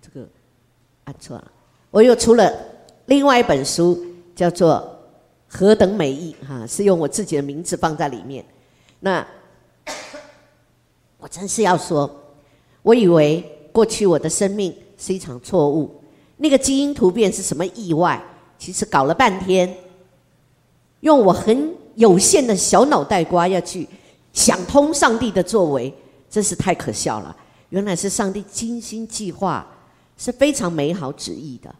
[0.00, 0.28] 这个
[1.04, 1.52] 按错了，
[1.90, 2.52] 我又出了
[3.06, 4.04] 另外一本书，
[4.34, 4.74] 叫做
[5.56, 8.44] 《何等美意》哈，是用我自己的名字放在里面。
[8.98, 9.26] 那
[11.20, 12.10] 我真是要说，
[12.82, 16.02] 我以为过去我的生命是一场错误，
[16.38, 18.20] 那个基因突变是什么意外？
[18.58, 19.72] 其实搞了半天，
[21.00, 23.86] 用我很有限的小脑袋瓜要去
[24.32, 25.94] 想通上帝的作为。
[26.30, 27.36] 真是太可笑了！
[27.70, 29.66] 原来是上帝精心计划，
[30.16, 31.74] 是非常美好旨意的。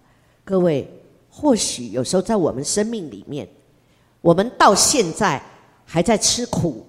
[0.45, 0.93] 各位，
[1.31, 3.49] 或许有时候在我们生命里面，
[4.21, 5.41] 我们到现在
[5.85, 6.85] 还在吃苦，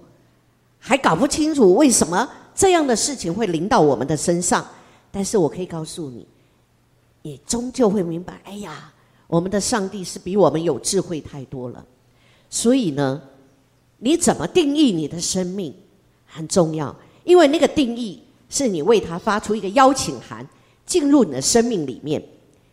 [0.76, 4.66] 还搞不清楚为什么这样的事情会临到我们的身上，
[5.10, 6.26] 但是我可以告诉你，
[7.22, 8.92] 你终究会明白，哎呀，
[9.26, 11.84] 我们的上帝是比我们有智慧太多了。
[12.50, 13.22] 所以呢，
[13.98, 15.74] 你怎么定义你的生命
[16.26, 20.46] 很重要，因为那个定义是你为他发出一个邀请函，
[20.84, 22.22] 进入你的生命里面，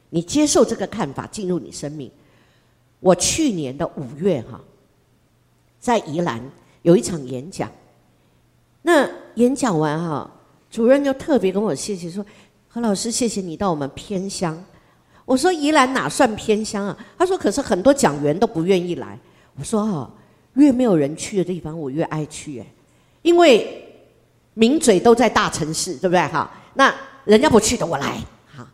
[0.09, 2.11] 你接受这个看法进入你生命。
[2.99, 4.59] 我去年的五月哈，
[5.79, 6.43] 在宜兰
[6.81, 7.71] 有一场演讲，
[8.81, 10.29] 那演讲完哈，
[10.69, 12.25] 主任就特别跟我谢谢说
[12.67, 14.61] ：“何老师，谢谢你到我们偏乡。”
[15.25, 19.19] 我说：“宜兰哪算偏乡啊？”他说：“可是很多讲员都不愿意来。”
[19.59, 20.11] 我说：“哈，
[20.53, 22.65] 越没有人去的地方，我越爱去哎，
[23.21, 23.85] 因为
[24.53, 26.21] 名嘴都在大城市，对不对？
[26.27, 26.93] 哈，那
[27.25, 28.17] 人家不去的，我来。”
[28.55, 28.67] 哈，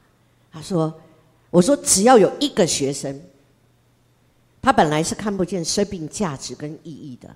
[0.52, 0.94] 他说
[1.50, 3.20] ：“我说只要有一个学生。”
[4.62, 7.30] 他本来是看不见生命价值跟意义的，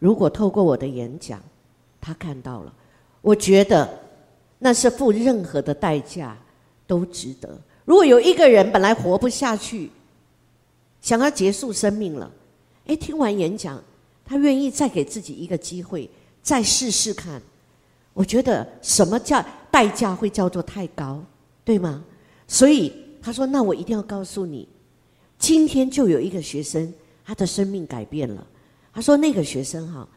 [0.00, 1.40] 如果透过我的演讲，
[2.06, 2.72] 他看到了，
[3.20, 3.98] 我觉得
[4.60, 6.38] 那是付任何的代价
[6.86, 7.60] 都值得。
[7.84, 9.90] 如果有一个人本来活不下去，
[11.00, 12.30] 想要结束生命了，
[12.86, 13.82] 哎，听完演讲，
[14.24, 16.08] 他愿意再给自己一个机会，
[16.44, 17.42] 再试试看。
[18.14, 21.20] 我觉得什么叫代价会叫做太高，
[21.64, 22.04] 对吗？
[22.46, 24.68] 所以他说：“那我一定要告诉你。”
[25.40, 28.46] 今天就有一个学生，他的生命改变了。
[28.94, 30.08] 他说：“那个学生哈，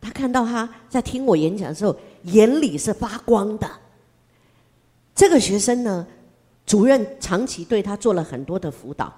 [0.00, 3.70] 他看到他在听我演讲的时候，眼里是发光的。
[5.14, 6.06] 这个学生呢，
[6.64, 9.12] 主任长期对他做了很多的辅导。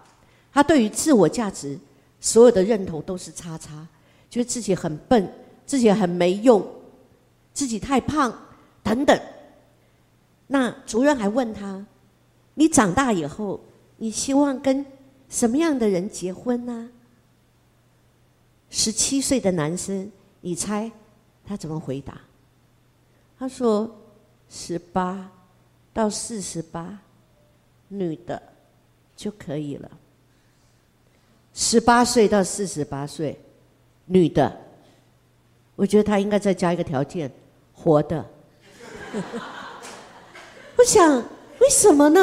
[0.53, 1.79] 他对于自我价值
[2.21, 3.87] 所有的认同都是叉叉，
[4.29, 5.33] 觉得自己很笨，
[5.65, 6.67] 自己很没用，
[7.53, 8.37] 自己太胖
[8.83, 9.19] 等等。
[10.49, 11.87] 那主任还问他：
[12.55, 13.61] 你长大以后，
[13.97, 14.85] 你希望跟？”
[15.33, 16.91] 什么样的人结婚呢？
[18.69, 20.13] 十七岁的男生，
[20.43, 20.93] 你猜
[21.47, 22.21] 他怎么回答？
[23.39, 23.91] 他说：
[24.51, 25.31] 十八
[25.95, 26.99] 到四十八，
[27.89, 28.43] 女的
[29.17, 29.91] 就可以了。
[31.55, 33.41] 十八岁到四十八岁，
[34.05, 34.61] 女的，
[35.75, 37.33] 我觉得他应该再加一个条件：
[37.73, 38.25] 活的。
[40.77, 41.25] 我想，
[41.61, 42.21] 为什么呢？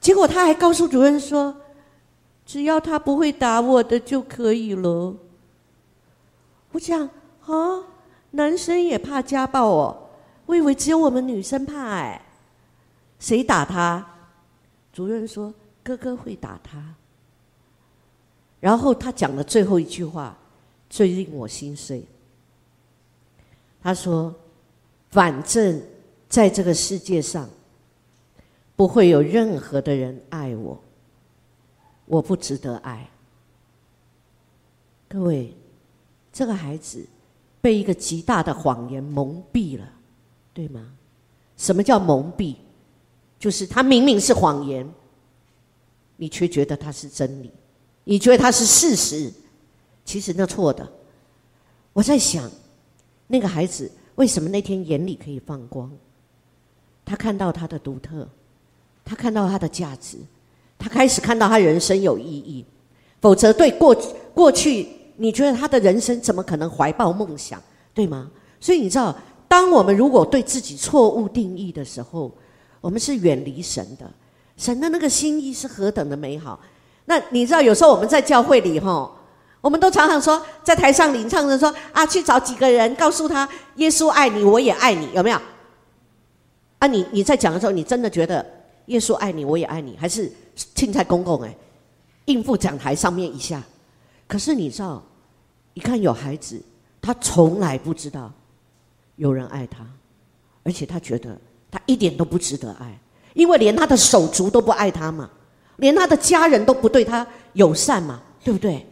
[0.00, 1.56] 结果他还告诉主任说。
[2.46, 5.14] 只要他不会打我的就可以了。
[6.78, 7.04] 我讲
[7.44, 7.84] 啊，
[8.30, 10.10] 男生也怕家暴哦，
[10.46, 12.24] 我以为只有我们女生怕哎。
[13.18, 14.06] 谁打他？
[14.92, 16.94] 主任说哥哥会打他。
[18.60, 20.38] 然后他讲的最后一句话，
[20.88, 22.04] 最令我心碎。
[23.82, 24.32] 他说
[25.10, 25.82] ：“反正
[26.28, 27.50] 在这个世界上，
[28.76, 30.80] 不会有任何的人爱我。”
[32.06, 33.10] 我不值得爱，
[35.08, 35.52] 各位，
[36.38, 37.04] 这个孩子
[37.60, 39.84] 被一个极大的谎言蒙蔽了，
[40.54, 40.92] 对吗？
[41.56, 42.54] 什么叫蒙蔽？
[43.40, 44.88] 就是他明明是谎言，
[46.14, 47.50] 你却觉得他是真理，
[48.04, 49.32] 你觉得他是事实，
[50.04, 50.88] 其实那错的。
[51.92, 52.48] 我在想，
[53.26, 55.90] 那个孩子为什么那天眼里可以放光？
[57.04, 58.28] 他看到他的独特，
[59.04, 60.16] 他看到他的价值。
[60.78, 62.64] 他开始看到他人生有意义，
[63.20, 63.92] 否则对过
[64.32, 64.88] 过去，
[65.20, 67.60] 你觉得他的人生怎么可能怀抱梦想，
[67.92, 68.30] 对吗？
[68.58, 69.14] 所以你知道，
[69.46, 72.32] 当我们如果对自己错误定义的时候，
[72.80, 74.10] 我们是远离神的。
[74.56, 76.58] 神的那个心意是何等的美好。
[77.04, 79.10] 那你知道，有时候我们在教会里哈，
[79.60, 85.38] 我们都常常说，在台上领唱的说啊，去找几个人，告诉他耶稣爱你，我也爱你，有没有？
[86.78, 88.44] 啊，你你在讲的时候，你真的觉得
[88.86, 90.32] 耶稣爱你，我也爱你，还是？
[90.74, 91.56] 青菜公公哎，
[92.24, 93.62] 应付讲台上面一下，
[94.28, 95.02] 可是你知道，
[95.74, 96.62] 一看有孩子，
[97.00, 98.30] 他从来不知道
[99.16, 99.84] 有人爱他，
[100.62, 101.36] 而且他觉得
[101.70, 102.96] 他一点都不值得爱，
[103.34, 105.28] 因为连他的手足都不爱他嘛，
[105.78, 108.86] 连他的家人都不对他友善嘛，对不对？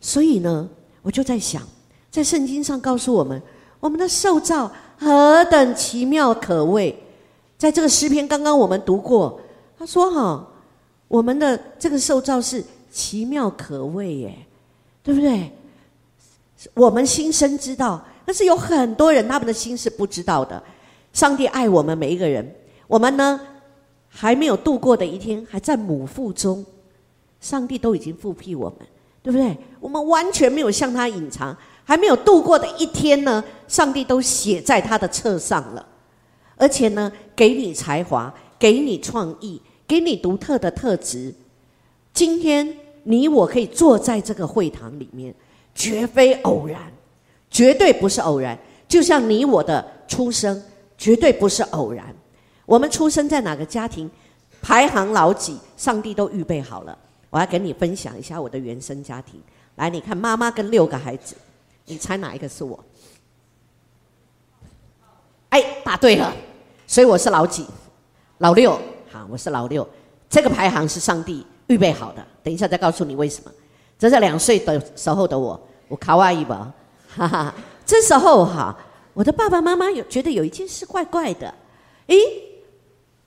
[0.00, 0.68] 所以呢，
[1.02, 1.62] 我就在想，
[2.10, 3.40] 在圣经上告诉我们，
[3.80, 6.98] 我们的受造何等奇妙可畏，
[7.58, 9.38] 在这个诗篇刚刚我们读过，
[9.78, 10.48] 他说哈。
[11.06, 14.46] 我们的这个受造是奇妙可畏耶，
[15.04, 15.52] 对不对？
[16.72, 20.60] 我们心生知道，但是有很多人他们的心是不知道的。
[21.12, 22.52] 上帝爱我们每一个人，
[22.88, 23.38] 我们呢
[24.08, 26.64] 还没有度过的一天，还在母腹中，
[27.40, 28.78] 上帝都已经复辟我们，
[29.22, 29.56] 对不对？
[29.78, 35.86] 我们完全没有向他隐藏，还没有度过的一天呢，上帝都写在他的册上了，
[36.56, 39.60] 而且呢，给你才华，给你创意。
[39.86, 41.34] 给你独特的特质，
[42.14, 45.34] 今天你我可以坐在这个会堂里面，
[45.74, 46.80] 绝非偶然，
[47.50, 48.58] 绝对不是偶然。
[48.88, 50.62] 就像你我的出生
[50.98, 52.14] 绝对不是偶然。
[52.66, 54.10] 我们出生在哪个家庭，
[54.62, 56.98] 排行老几，上帝都预备好了。
[57.30, 59.40] 我要跟你分享一下我的原生家庭。
[59.76, 61.36] 来，你看妈妈跟六个孩子，
[61.84, 62.82] 你猜哪一个是我？
[65.50, 66.32] 哎，答对了，
[66.86, 67.66] 所以我是老几？
[68.38, 68.80] 老六。
[69.10, 69.86] 好，我是老六。
[70.30, 72.24] 这个排行是上帝预备好的。
[72.42, 73.50] 等一下再告诉你为什么。
[73.98, 76.72] 这是两岁的时候的我，我卡哇伊吧，
[77.16, 77.54] 哈哈。
[77.86, 78.76] 这时候哈，
[79.12, 81.54] 我的爸爸妈妈有觉得有一件事怪怪的。
[82.08, 82.16] 诶，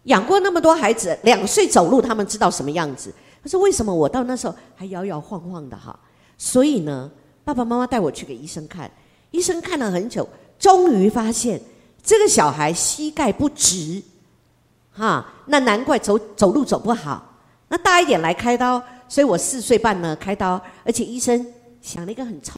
[0.03, 3.13] 养过那么多孩子，两岁走路他们知道什么样子。
[3.41, 5.97] 可是为什么我到那时候还摇摇晃晃的哈？
[6.37, 7.09] 所以呢，
[7.43, 8.91] 爸爸妈妈带我去给医生看，
[9.31, 10.27] 医生看了很久，
[10.59, 11.61] 终于发现
[12.03, 14.01] 这个小孩膝盖不直，
[14.91, 17.26] 哈，那难怪走走路走不好。
[17.67, 22.55] 那大一点来开刀，所以我四岁半呢开刀，而且医生想了一个很超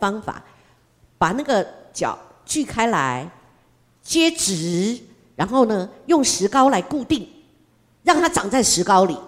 [0.00, 0.42] 方法，
[1.18, 3.30] 把那个脚锯开来，
[4.02, 4.98] 接直，
[5.34, 7.28] 然后呢用石膏来固定，
[8.02, 9.18] 让它长在石膏里，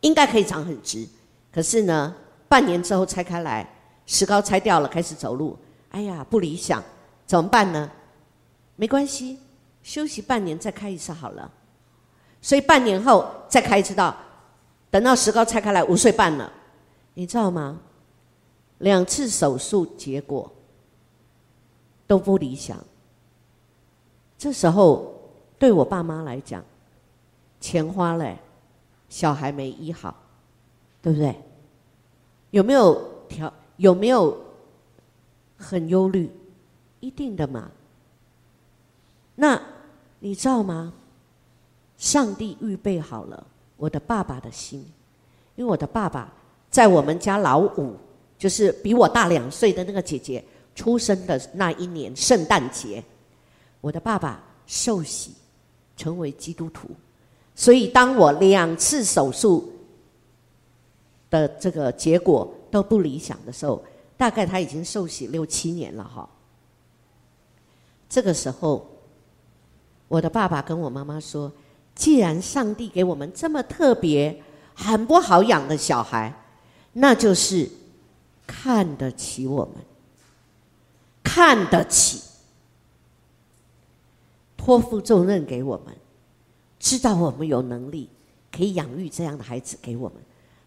[0.00, 1.06] 应该可以长很直。
[1.52, 2.14] 可是呢。
[2.48, 3.68] 半年之后拆开来，
[4.06, 5.58] 石膏拆掉了，开始走路。
[5.90, 6.80] 哎呀，不理想，
[7.26, 7.90] 怎么办呢？
[8.76, 9.40] 没关系，
[9.82, 11.50] 休息半年再开一次好了。
[12.40, 14.16] 所以半年后再开一次刀，
[14.90, 16.52] 等到石膏拆开来，五岁半了，
[17.14, 17.80] 你知道吗？
[18.78, 20.50] 两次手术结果
[22.06, 22.76] 都不理想。
[24.38, 25.14] 这时候
[25.58, 26.62] 对我爸妈来讲，
[27.60, 28.36] 钱花了，
[29.08, 30.14] 小孩没医好，
[31.00, 31.34] 对不对？
[32.50, 32.94] 有没有
[33.28, 33.52] 调？
[33.78, 34.36] 有没有
[35.58, 36.30] 很忧虑？
[37.00, 37.70] 一定的嘛。
[39.34, 39.60] 那
[40.20, 40.92] 你知道吗？
[41.96, 43.46] 上帝预备好了
[43.76, 44.80] 我的爸爸的心，
[45.54, 46.32] 因为我的爸爸
[46.70, 47.96] 在我们家老五，
[48.38, 53.02] 就是比我大两岁的那个姐姐出生的那一年圣诞节，
[53.80, 55.32] 我的爸爸受洗
[55.96, 56.88] 成为基督徒，
[57.54, 59.72] 所以当我两次手术。
[61.28, 63.82] 的这个结果都不理想的时候，
[64.16, 66.26] 大概他已经受洗六七年了哈。
[68.08, 68.86] 这个时候，
[70.06, 71.50] 我的爸爸跟我妈妈说
[71.96, 74.40] ：“既然上帝给我们这么特别、
[74.74, 76.32] 很不好养的小孩，
[76.92, 77.68] 那就是
[78.46, 79.84] 看得起我们，
[81.24, 82.22] 看得起，
[84.56, 85.96] 托付重任给我们，
[86.78, 88.08] 知道我们有能力
[88.52, 90.18] 可以养育这样的孩子给我们。”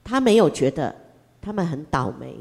[0.04, 0.96] 他没有觉得
[1.40, 2.36] 他们很倒霉，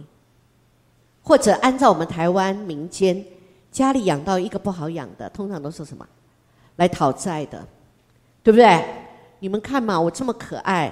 [1.22, 3.22] 或者按照我们台湾民间
[3.70, 6.09] 家里养到一个不好养的，通常都是什么
[6.77, 7.68] 来讨债的，
[8.48, 8.82] 对不对？
[9.40, 10.90] 你们看嘛，我这么可爱，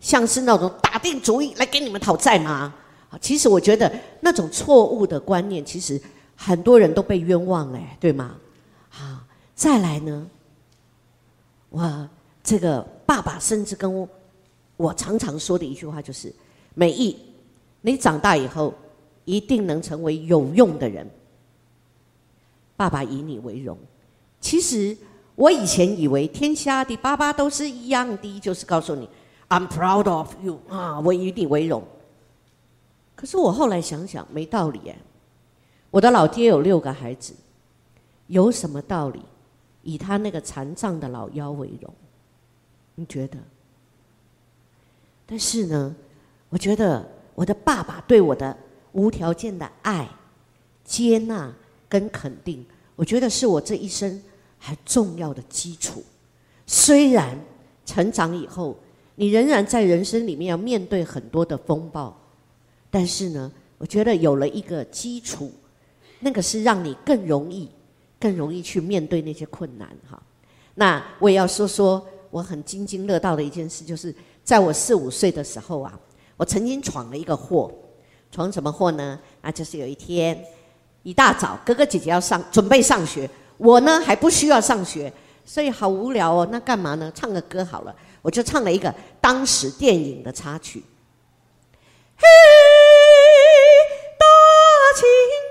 [0.00, 2.74] 像是那种打定主意来给你们讨债吗？
[3.10, 6.00] 啊其实我觉得那种错误的观念，其实
[6.34, 8.36] 很多人都被冤枉哎，对吗？
[8.88, 9.18] 好，
[9.54, 10.26] 再来呢，
[11.68, 12.08] 我
[12.42, 14.08] 这个爸爸甚至跟我。
[14.78, 16.34] 我常常说的一句话就是：
[16.72, 17.18] 美意，
[17.82, 18.72] 你长大以后
[19.26, 21.06] 一定能成为有用的人。
[22.78, 23.76] 爸爸以你为荣。
[24.40, 24.96] 其实
[25.36, 29.08] 我以前以为天下的爸爸都是一样的，就是告诉你
[29.48, 31.82] “I'm proud of you” 啊，我以你为荣。
[33.16, 34.96] 可是我后来想想，没道理哎。
[35.90, 37.34] 我的老爹有六个孩子，
[38.26, 39.22] 有什么道理
[39.82, 41.92] 以他那个残障的老腰为荣？
[42.94, 43.38] 你觉得？
[45.26, 45.94] 但是呢，
[46.48, 48.56] 我觉得我的爸爸对我的
[48.92, 50.08] 无条件的爱、
[50.84, 51.52] 接纳
[51.88, 54.22] 跟肯定，我觉得是我这一生
[54.64, 56.02] 很重要的基础。
[56.66, 57.38] 虽然
[57.84, 58.74] 成长以后，
[59.16, 62.16] 你仍然在人生里面要面对很多的风暴，
[62.90, 65.52] 但是呢，我觉得有了一个基础，
[66.20, 67.68] 那个是让你更容易、
[68.18, 69.88] 更容易去面对那些困难。
[70.10, 70.22] 哈，
[70.74, 74.14] 那我也要说说我很津津乐道的一件事，就是。
[74.44, 75.98] 在我四五岁的时候啊，
[76.36, 77.72] 我曾经闯了一个祸，
[78.30, 79.18] 闯什么祸呢？
[79.40, 80.38] 那就是有一天
[81.02, 83.26] 一大早，哥哥姐姐要上准备上学，
[83.56, 85.12] 我呢还不需要上学，
[85.44, 86.48] 所以好无聊哦。
[86.50, 87.10] 那干嘛呢？
[87.14, 90.82] 唱个歌好了，我就唱了一个当时电影的插曲。
[92.16, 92.24] 嘿，
[94.18, 94.26] 大
[94.96, 95.06] 清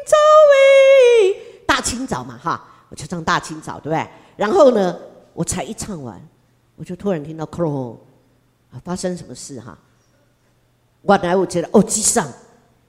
[0.06, 0.18] 早
[0.51, 1.36] 喂，
[1.66, 4.08] 大清早嘛哈，我就唱大清早，对不对？
[4.36, 4.97] 然后呢，
[5.34, 6.22] 我才一唱完，
[6.76, 7.97] 我就突然听到克隆。
[8.84, 9.78] 发生什么事哈？
[11.04, 12.28] 原来我觉得哦，机上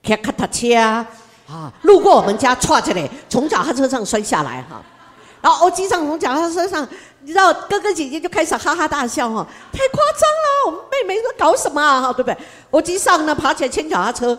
[0.02, 1.06] 开卡塔车啊，
[1.46, 4.82] 啊，路过我们家，唰起来，从脚踏车上摔下来哈。
[5.44, 6.88] 然后哦，机上从脚踏车上，
[7.20, 12.00] 你知道哥哥姐姐就开始哈哈大笑哈，太夸张了，我们妹妹在搞什么啊？
[12.00, 12.36] 哈，对不对？
[12.70, 14.38] 我机上呢，爬起来牵脚踏车，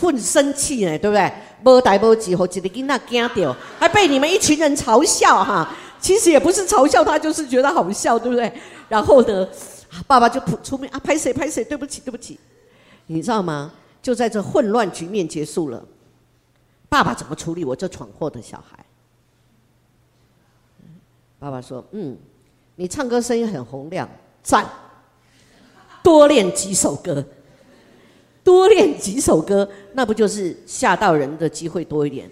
[0.00, 1.30] 混生气呢，对不对？
[1.64, 5.70] 无大无几，和一个囡仔惊掉，还被你们一群人嘲笑哈。
[6.00, 8.50] 其实也不是嘲笑他，就是觉得好笑，对不对？
[8.88, 9.46] 然后呢，
[10.06, 12.40] 爸爸就出面啊，拍谁拍谁，对不起对不起，
[13.04, 13.70] 你知道吗？
[14.00, 15.84] 就在这混乱局面结束了，
[16.88, 18.82] 爸爸怎么处理我这闯祸的小孩？
[21.38, 22.16] 爸爸说：“嗯，
[22.76, 24.08] 你唱歌声音很洪亮，
[24.42, 24.66] 赞，
[26.02, 27.24] 多练几首歌，
[28.42, 32.30] 多练几首歌，那不就是吓到人的机会多一点？”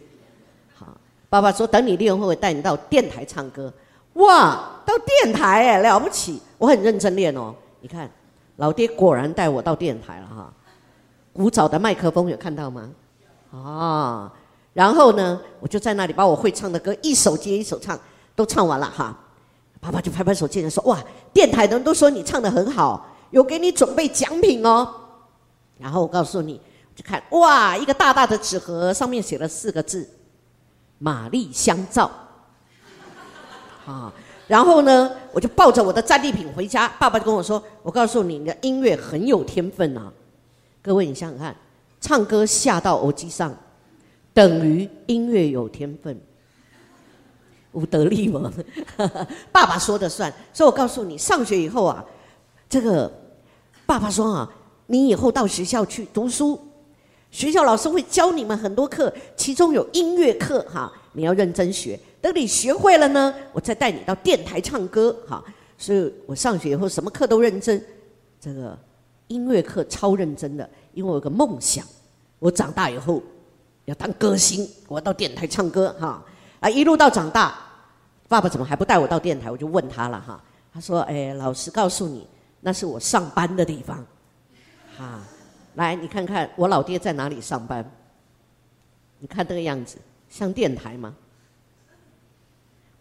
[0.75, 0.97] 好，
[1.29, 3.73] 爸爸说：“等你练会，带你到电台唱歌。”
[4.15, 6.41] 哇，到电台哎，了不起！
[6.57, 7.55] 我很认真练哦。
[7.83, 8.11] 你看，
[8.57, 10.53] 老爹果然带我到电台了哈。
[11.35, 12.91] 古早的麦克风有看到吗？
[13.53, 14.33] 啊，
[14.73, 18.01] 然后呢，我就在那里把我会唱的歌一首接一首唱，
[18.37, 19.19] 都唱完了哈。
[19.81, 24.89] 爸爸就拍拍手，接着说：“哇，电台的人都说你唱的很好，有给你准备奖品哦。”
[25.79, 26.61] 然后我告诉你，
[26.95, 30.09] 就看哇，一个大大的纸盒，上面写了四个字
[30.99, 32.11] ：“玛丽香皂。”
[33.87, 34.13] 啊，
[34.49, 36.89] 然后呢，我就抱着我的战利品回家。
[36.99, 40.13] 爸爸就跟我说：“我告诉你，你的音乐很有天分啊！
[40.83, 41.55] 各位，你想想看，
[42.01, 43.55] 唱歌下到偶机上，
[44.35, 46.19] 等于音乐有天分，
[47.77, 48.51] 无得力吗？
[49.53, 50.33] 爸爸说的算。
[50.53, 52.03] 所以我告诉你，上学以后啊，
[52.69, 53.13] 这个
[53.85, 54.51] 爸爸说啊，
[54.87, 56.59] 你以后到学校去读书，
[57.31, 65.45] 学校老师会教你们很多课，其中有音乐课哈，你要认真学。”等你学会了呢，我再带你到电台唱歌，哈。
[65.79, 67.81] 所以我上学以后什么课都认真，
[68.41, 68.77] 这个
[69.29, 71.85] 音乐课超认真的，因为我有个梦想，
[72.39, 73.23] 我长大以后
[73.85, 76.25] 要当歌星，我要到电台唱歌，哈。
[76.59, 77.55] 啊，一路到长大，
[78.29, 79.51] 爸爸怎么还不带我到电台？
[79.51, 80.43] 我就问他了，哈。
[80.73, 82.27] 他说：“哎，老师告诉你，
[82.61, 84.05] 那是我上班的地方，
[84.97, 85.21] 哈。
[85.75, 87.89] 来，你看看我老爹在哪里上班？
[89.19, 89.99] 你看这个样子，
[90.29, 91.15] 像电台吗？”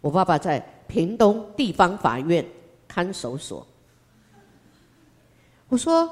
[0.00, 2.46] 我爸爸在屏东地方法院
[2.86, 3.66] 看守所。
[5.68, 6.08] 我说：“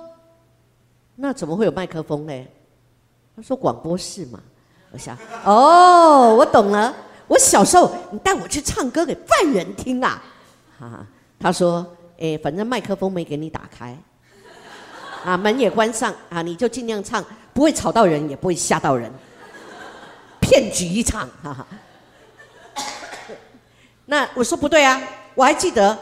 [1.15, 2.47] 那怎么会有麦克风呢？”
[3.37, 4.43] 他说：“广播室嘛。”
[4.91, 6.95] 我想：“哦，我懂了。
[7.27, 10.23] 我小时候你带我去唱歌给犯人听啊。”
[10.79, 11.07] 哈哈，
[11.39, 11.87] 他说
[12.19, 13.97] ：“哎，反正麦克风没给你打开，
[15.25, 19.11] 啊，门也关上啊，你就尽量唱，不会吵到人，也不会吓到人，
[20.41, 21.67] 骗局一场。”哈哈。
[24.07, 25.01] 那我说不对啊，
[25.35, 25.97] 我还记得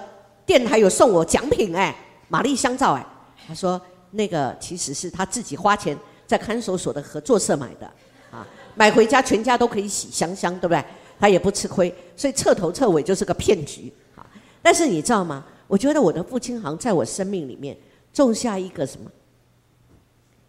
[0.45, 1.95] 电台有送我奖品哎，
[2.29, 3.07] 玛丽香皂哎。
[3.47, 5.97] 他说那个其实是他自己花钱
[6.27, 7.87] 在看守所的合作社买的，
[8.33, 8.45] 啊，
[8.75, 10.85] 买回家全家都可以洗香香，对不对？
[11.23, 14.27] 他也不吃亏，所以彻头彻尾就是个骗局啊。
[14.61, 15.47] 但是你知道吗？
[15.69, 17.79] 我觉得我的父亲好像在我生命里面
[18.13, 19.09] 种下一个什么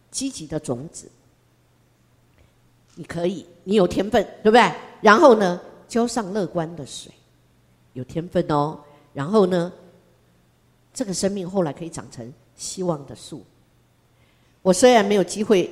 [0.09, 1.07] 积极的种子。
[2.95, 4.71] 你可以，你有天分，对不对？
[4.99, 7.11] 然后呢，浇上乐观的水。
[7.93, 8.79] 有天分哦，
[9.13, 9.71] 然后呢，
[10.91, 13.45] 这个生命后来可以长成希望的树。
[14.63, 15.69] 我虽然没有机会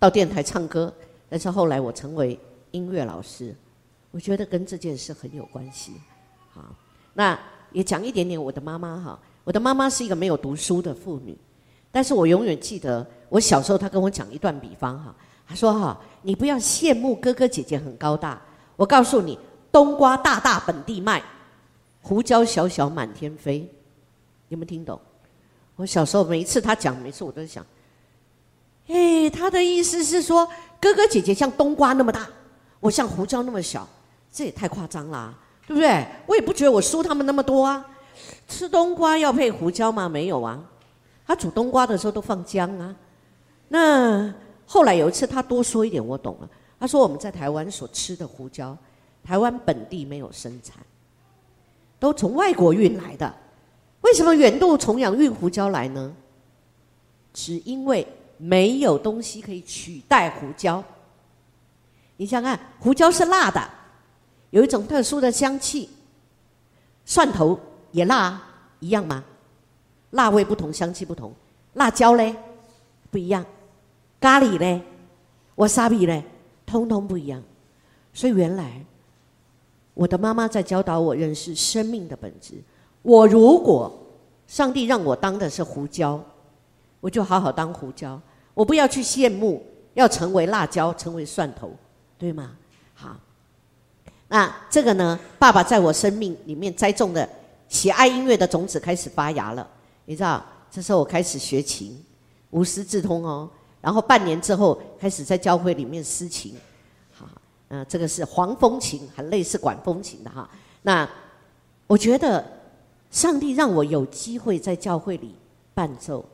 [0.00, 0.92] 到电台唱歌，
[1.28, 2.36] 但是后来我成为
[2.72, 3.54] 音乐老师，
[4.12, 5.94] 我觉得跟这件事很有关系。
[6.54, 6.62] 好，
[7.14, 7.36] 那
[7.72, 9.18] 也讲一点点我的妈妈哈。
[9.42, 11.36] 我的妈妈是一个没有读书的妇女，
[11.90, 15.12] 但是我永远记得我小时候她跟我讲一段比方哈。
[15.44, 18.40] 她说哈，你不要羡慕哥哥姐姐很高大，
[18.76, 19.36] 我告诉你。
[19.72, 21.22] 冬瓜大大本地卖，
[22.02, 23.66] 胡椒小小满天飞，
[24.50, 25.00] 有没有听懂？
[25.76, 27.64] 我小时候每一次她讲，每次我都在想，
[28.88, 30.46] 哎，他的意思是说
[30.78, 32.28] 哥哥姐姐像冬瓜那么大，
[32.80, 33.88] 我像胡椒那么小，
[34.32, 35.34] 这也太夸张啦，
[35.66, 36.06] 对不对？
[36.26, 37.86] 我也不觉得我输他们那么多啊。
[38.48, 40.08] 吃冬瓜要配胡椒吗？
[40.08, 40.58] 没有啊。
[41.26, 42.96] 他煮冬瓜的时候都放姜啊。
[43.68, 44.34] 那
[44.66, 46.48] 后来有一次他多说一点，我懂了。
[46.80, 48.76] 他说我们在台湾所吃的胡椒。
[49.24, 50.78] 台湾本地没有生产，
[52.00, 53.32] 都从外国运来的。
[54.00, 56.12] 为什么远渡重洋运胡椒来呢？
[57.32, 58.04] 只因为
[58.36, 60.82] 没有东西可以取代胡椒。
[62.16, 63.60] 你想想看，胡椒是辣的，
[64.52, 65.90] 有一种特殊的香气。
[67.04, 67.58] 蒜头
[67.90, 68.40] 也辣，
[68.80, 69.22] 一样吗？
[70.12, 71.34] 辣味不同，香气不同。
[71.74, 72.34] 辣椒嘞，
[73.10, 73.44] 不一样。
[74.20, 74.80] 咖喱嘞，
[75.56, 76.24] 瓦萨比嘞，
[76.64, 77.42] 通通不一样。
[78.14, 78.82] 所以原来。
[79.94, 82.54] 我的妈妈在教导我认识生命的本质。
[83.02, 83.92] 我如果
[84.46, 86.18] 上帝让我当的是胡椒，
[86.98, 88.18] 我就好好当胡椒。
[88.54, 91.76] 我不要去羡慕，要成为辣椒，成为蒜头，
[92.16, 92.56] 对吗？
[94.32, 95.18] 好，那这个呢？
[95.38, 97.28] 爸爸在我生命里面栽种的
[97.68, 99.68] 喜爱音乐的种子开始发芽了。
[100.06, 102.02] 你知道，这时候我开始学琴，
[102.50, 103.48] 无师自通哦。
[103.82, 106.54] 然后半年之后，开始在教会里面私琴。
[107.68, 110.48] 嗯，这个是黄风琴，很类似管风琴的哈。
[110.82, 111.08] 那
[111.86, 112.42] 我觉得
[113.10, 115.34] 上帝让我有机会在教会里
[115.74, 116.24] 伴奏，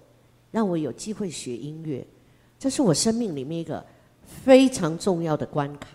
[0.52, 2.06] 让我有机会学音乐，
[2.58, 3.84] 这是我生命里面一个
[4.44, 5.88] 非常重要的关卡。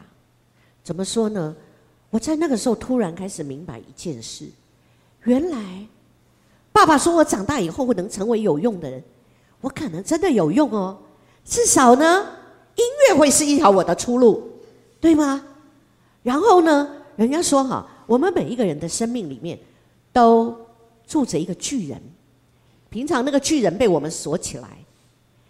[0.84, 1.56] 怎么说呢？
[2.14, 4.48] 我在那个时候突然开始明白一件事：
[5.24, 5.88] 原来
[6.72, 9.04] 爸爸说我长大以后会能成为有用的人，
[9.62, 10.96] 我可能真的有用哦。
[11.44, 12.28] 至少呢，
[12.76, 14.48] 音乐会是一条我的出路，
[15.02, 15.44] 对吗？
[16.22, 19.58] 然后呢，人家说哈，我们每一个人的生命里面
[20.12, 20.56] 都
[21.08, 22.00] 住着一个巨人。
[22.92, 24.70] 平常那个巨人被我们锁起来，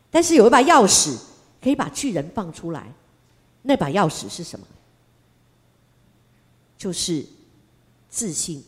[0.10, 1.18] 但是有一把钥匙
[1.62, 2.90] 可以把巨人放出来。
[3.64, 4.66] 那把钥匙是什么？
[6.84, 7.26] 就是
[8.10, 8.62] 自信，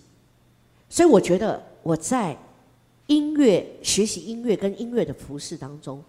[0.87, 2.37] 所以我觉得我在
[3.07, 6.01] 音乐学习音乐跟音乐的服饰当中，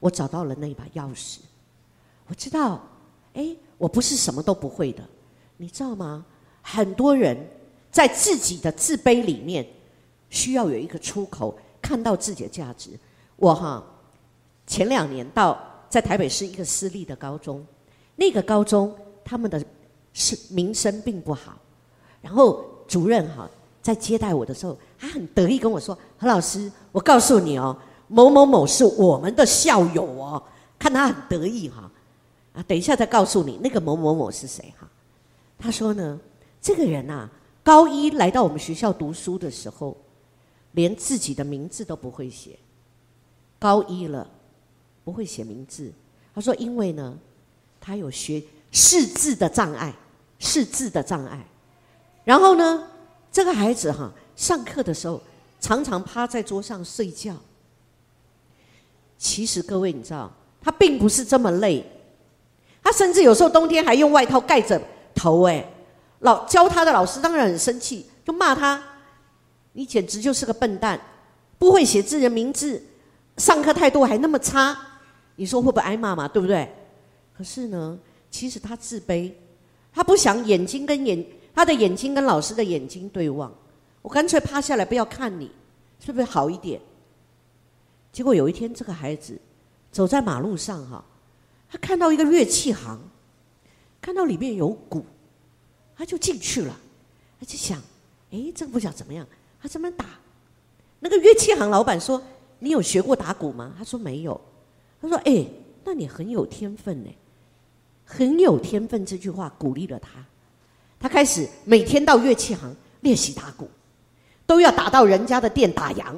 [0.00, 1.38] 我找到了那一把钥匙。
[2.26, 2.82] 我知道，
[3.34, 5.04] 哎，我不是什么都不会的，
[5.56, 6.26] 你知道吗？
[6.62, 7.36] 很多人
[7.92, 9.64] 在自己的自卑里面
[10.30, 12.90] 需要有一个出口，看到自己的价值。
[13.36, 13.80] 我哈，
[14.66, 15.56] 前两年到
[15.88, 17.64] 在台北市一个私立的高中，
[18.16, 18.92] 那个高中
[19.24, 19.64] 他们的。
[20.12, 21.58] 是名声并不好，
[22.20, 23.48] 然后主任哈
[23.80, 27.76] 在接待我的时候，他很得意跟我说：“何老师，我告诉你哦，
[28.08, 30.42] 某某某是我们的校友哦。”
[30.78, 31.90] 看他很得意哈，
[32.54, 34.88] 啊，等一下再告诉你那个某某某是谁哈。
[35.58, 36.20] 他说呢，
[36.60, 37.30] 这个人呐，
[37.62, 39.96] 高一来到我们学校读书的时候，
[40.72, 42.58] 连自己的名字都不会写，
[43.60, 44.28] 高一了
[45.04, 45.92] 不会写名字。
[46.34, 47.16] 他说，因为呢，
[47.80, 48.42] 他有学
[48.72, 49.94] 识字的障碍。
[50.42, 51.38] 识字的障碍，
[52.24, 52.84] 然后呢，
[53.30, 55.22] 这个孩子哈，上课的时候
[55.60, 57.36] 常常趴在桌上睡觉。
[59.16, 60.30] 其实各位你知道，
[60.60, 61.86] 他并不是这么累，
[62.82, 64.82] 他甚至有时候冬天还用外套盖着
[65.14, 65.44] 头。
[65.44, 65.64] 哎，
[66.18, 68.82] 老教他的老师当然很生气，就骂他
[69.74, 71.00] ：“你简直就是个笨蛋，
[71.56, 72.82] 不会写字的名字，
[73.36, 74.76] 上课态度还那么差。”
[75.36, 76.26] 你说会不会挨骂嘛？
[76.26, 76.68] 对不对？
[77.32, 77.96] 可是呢，
[78.28, 79.32] 其实他自卑。
[79.92, 81.24] 他不想眼睛跟眼，
[81.54, 83.52] 他的眼睛跟老师的眼睛对望，
[84.00, 85.50] 我干脆趴下来不要看你，
[86.00, 86.80] 是不是好一点？
[88.10, 89.38] 结果有一天，这个孩子
[89.90, 91.04] 走在马路上哈，
[91.70, 93.00] 他看到一个乐器行，
[94.00, 95.04] 看到里面有鼓，
[95.96, 96.78] 他就进去了，
[97.38, 97.80] 他就想，
[98.30, 99.26] 哎，这个不晓怎么样，
[99.60, 100.06] 他怎么打？
[101.00, 102.22] 那个乐器行老板说
[102.60, 104.40] ：“你有学过打鼓吗？”他说：“没有。”
[105.02, 105.44] 他说：“哎，
[105.84, 107.10] 那你很有天分呢。”
[108.14, 110.10] 很有天分，这句话鼓励了他。
[111.00, 113.70] 他开始每天到乐器行练习打鼓，
[114.46, 116.14] 都要打到人家的店打烊。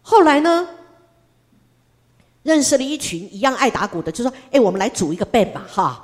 [0.00, 0.66] 后来呢，
[2.42, 6.02] 认识了一群一样爱打鼓的，就说：“哎，我们来组一个 band 吧，哈。”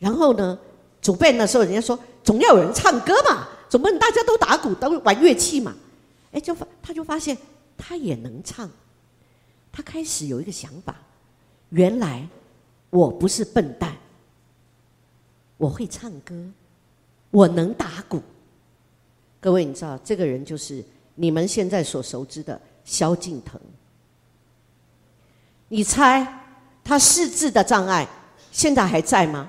[0.00, 0.58] 然后呢，
[1.02, 5.74] 组 band 的时候，人家说总要有人唱歌嘛，总不能大家都打鼓都玩乐器嘛。
[6.32, 7.36] 哎，就发他就发现
[7.76, 8.70] 他也能唱，
[9.70, 10.96] 他开始有一个想法，
[11.68, 12.26] 原来。
[12.90, 13.96] 我不是笨蛋，
[15.56, 16.34] 我会唱歌，
[17.30, 18.20] 我能打鼓。
[19.40, 20.84] 各位，你知道这个人就是
[21.14, 23.58] 你们现在所熟知的萧敬腾。
[25.68, 26.26] 你猜
[26.82, 28.06] 他四字的障碍
[28.50, 29.48] 现在还在吗？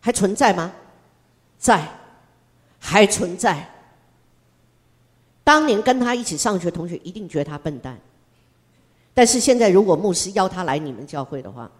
[0.00, 0.72] 还存在吗？
[1.58, 1.88] 在，
[2.78, 3.68] 还存在。
[5.42, 7.98] 当年跟他一起上学同学一定觉得他笨蛋，
[9.14, 11.70] 但是现在如果牧师邀他来你们教会的话，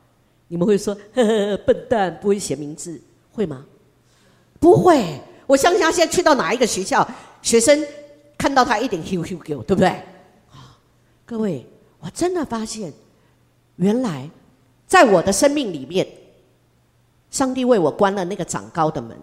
[0.49, 3.01] 你们会说 呵呵笨蛋不会写名字
[3.33, 3.65] 会吗？
[4.59, 7.09] 不会，我相信他现在去到哪一个学校，
[7.43, 7.87] 学生
[8.37, 10.03] 看到他一点 Q Q Q，对不对？
[11.25, 11.65] 各位，
[12.01, 12.93] 我真的发现，
[13.77, 14.29] 原来
[14.87, 16.09] 在我的生命里面，
[17.31, 19.17] 上帝为我关了那个长高的门，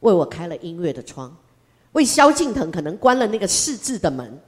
[0.00, 1.34] 为我开了音乐的窗，
[1.92, 4.38] 为萧敬腾可能关了那个识字的门，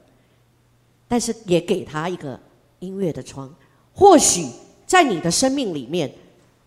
[1.07, 2.39] 但是也给他一个
[2.81, 3.55] 音乐的窗，
[3.95, 4.47] 或许。
[4.91, 6.13] 在你的生命里面，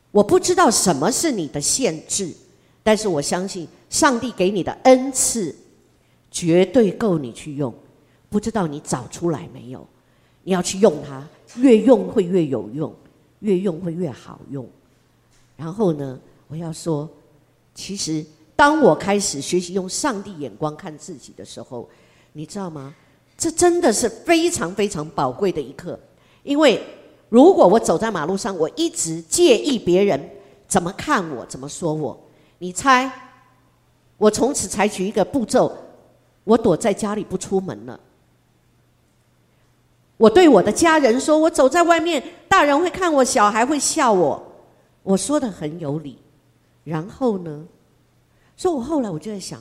[0.10, 2.34] 我不知道什么是你的限制，
[2.82, 5.54] 但是我相信上帝给你的恩赐
[6.32, 7.74] 绝对够你去用。
[8.30, 9.86] 不知道你找出来没有？
[10.44, 12.96] 你要去用它，越用会越有用，
[13.42, 14.66] 越用会越好用。
[15.58, 16.18] 然后呢，
[16.48, 17.10] 我要说，
[17.76, 21.90] 其实当我开始学习用上帝眼光看自己的时候，
[22.32, 22.96] 你知道吗？
[23.38, 26.00] 这真的是非常非常宝贵的一刻，
[26.44, 26.82] 因为。
[27.34, 30.30] 如果我走在马路上，我一直介意别人
[30.68, 32.16] 怎么看我、怎么说我，
[32.60, 33.10] 你猜，
[34.20, 35.76] 我从此采取一个步骤，
[36.44, 38.00] 我躲在家里不出门了。
[40.18, 44.40] 我对我的家人说：“我走在外面，大人会看我，小孩会笑我。”
[45.02, 46.20] 我说的很有理。
[46.84, 47.66] 然后呢，
[48.56, 49.60] 所以我后来我就在想，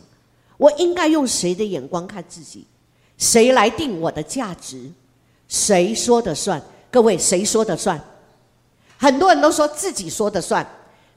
[0.58, 2.66] 我应该用谁的眼光看自己？
[3.16, 4.90] 谁来定我的价值？
[5.48, 6.62] 谁说的算？
[6.92, 7.98] 各位，谁说的算？
[8.98, 10.64] 很多人都说自己说的算，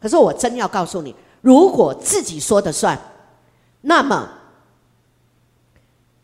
[0.01, 2.97] 可是我真要告诉你，如果自己说的算，
[3.81, 4.27] 那么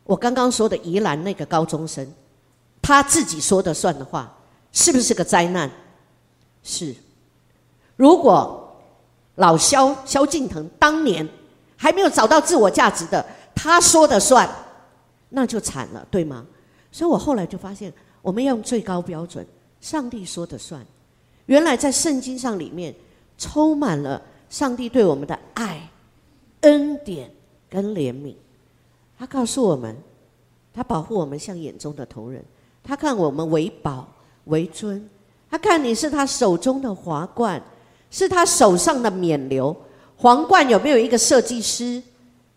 [0.05, 2.11] 我刚刚说的宜兰那个高中生，
[2.81, 4.35] 他自己说的算的话，
[4.71, 5.69] 是不是个灾难？
[6.63, 6.95] 是。
[7.97, 8.81] 如果
[9.35, 11.27] 老萧萧敬腾当年
[11.77, 13.23] 还没有找到自我价值的，
[13.53, 14.49] 他说的算，
[15.29, 16.45] 那就惨了，对吗？
[16.91, 19.45] 所以我后来就发现，我们要用最高标准，
[19.79, 20.85] 上帝说的算。
[21.47, 22.93] 原来在圣经上里面
[23.37, 25.89] 充满了上帝对我们的爱、
[26.61, 27.31] 恩典
[27.69, 28.35] 跟怜悯。
[29.17, 29.95] 他告诉我们，
[30.73, 32.43] 他保护我们像眼中的同人，
[32.83, 34.07] 他看我们为宝
[34.45, 35.09] 为尊，
[35.49, 37.61] 他看你是他手中的华冠，
[38.09, 39.75] 是他手上的冕旒。
[40.15, 42.01] 皇冠有没有一个设计师？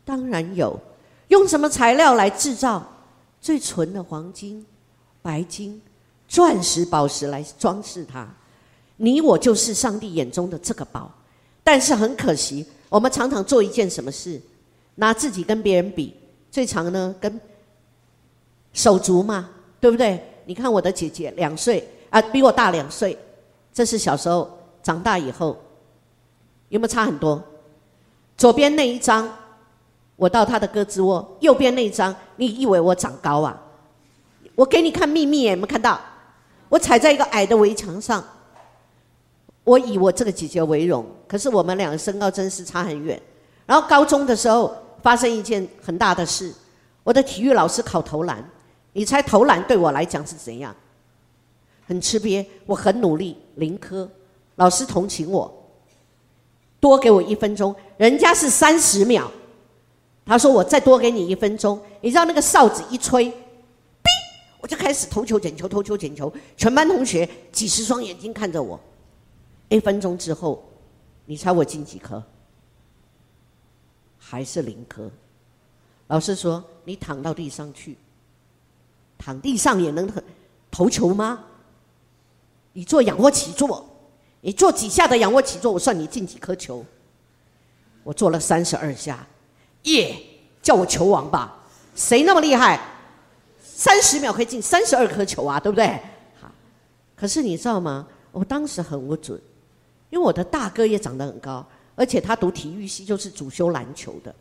[0.04, 0.78] 当然有。
[1.28, 2.86] 用什么材料来制造？
[3.40, 4.64] 最纯的黄金、
[5.24, 5.80] 白金、
[6.28, 8.28] 钻石、宝石来装饰它。
[8.98, 11.10] 你我就是上帝眼中的这个宝，
[11.64, 14.38] 但是很可惜，我们常常做一件什么事，
[14.96, 16.14] 拿自己跟别人比，
[16.50, 17.40] 最常呢跟
[18.74, 19.48] 手足嘛，
[19.80, 20.22] 对不对？
[20.44, 23.18] 你看我的姐姐两岁啊，比我大两岁，
[23.72, 25.58] 这是小时候，长大以后
[26.68, 27.42] 有没有差很多？
[28.36, 29.26] 左边那一张，
[30.16, 33.60] 我到他的胳肢窝；右边那一张，你以为我长高啊？
[34.54, 36.00] 我给你看秘密，有没有看到？
[36.68, 38.22] 我踩在一个矮的围墙上。
[39.64, 43.20] 我以我这个姐姐为荣，可是我们两个身高真是差很远。
[43.64, 46.52] 然后高中的时候发生一件很大的事，
[47.02, 48.44] 我的体育老师考投篮，
[48.92, 50.74] 你猜投篮对我来讲是怎样？
[51.86, 54.08] 很吃瘪，我很努力，零科，
[54.56, 55.50] 老师同情我，
[56.78, 59.30] 多给我一分钟，人家是三十秒，
[60.26, 63.32] 他说我再多给你一分钟，你知道那个哨子一吹，
[64.64, 68.80] 我就开始投球捡球投球捡球，全班同学几十双眼睛看着我。
[69.68, 70.64] 一分钟之后，
[71.26, 72.24] 你猜我进几颗？
[74.18, 75.10] 还是零颗？
[76.06, 77.98] 老师说：“你躺到地上去，
[79.18, 80.10] 躺地上也能
[80.70, 81.44] 投球吗？
[82.72, 83.86] 你做仰卧起坐，
[84.40, 86.82] 你做几下的仰卧起坐，我算你进几颗球。”
[88.02, 89.26] 我做了三十二下，
[89.82, 90.16] 耶！
[90.62, 91.66] 叫我球王吧？
[91.94, 92.80] 谁那么厉害？
[93.76, 96.00] 三十秒可以进三十二颗球啊，对不对？
[96.40, 96.48] 好，
[97.16, 98.06] 可是你知道吗？
[98.30, 99.40] 我当时很不准。
[100.10, 101.66] 因为我的大哥也长得很高，
[101.96, 104.32] 而且他读体育系就是主修篮球的。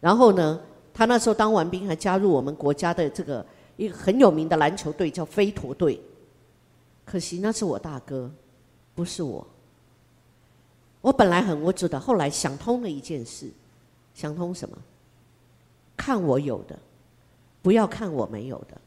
[0.00, 0.60] 然后呢，
[0.92, 6.00] 他那时候当完兵还加入我们国家的这个一个很有名的篮球队，叫飞驼队。
[7.04, 8.28] 可惜那是我大哥，
[8.96, 9.46] 不是我。
[11.00, 13.48] 我本来很无助的，后来想通了一件事，
[14.14, 14.76] 想通什么？
[15.96, 16.76] 看我有的，
[17.68, 18.80] 不要看我没有的。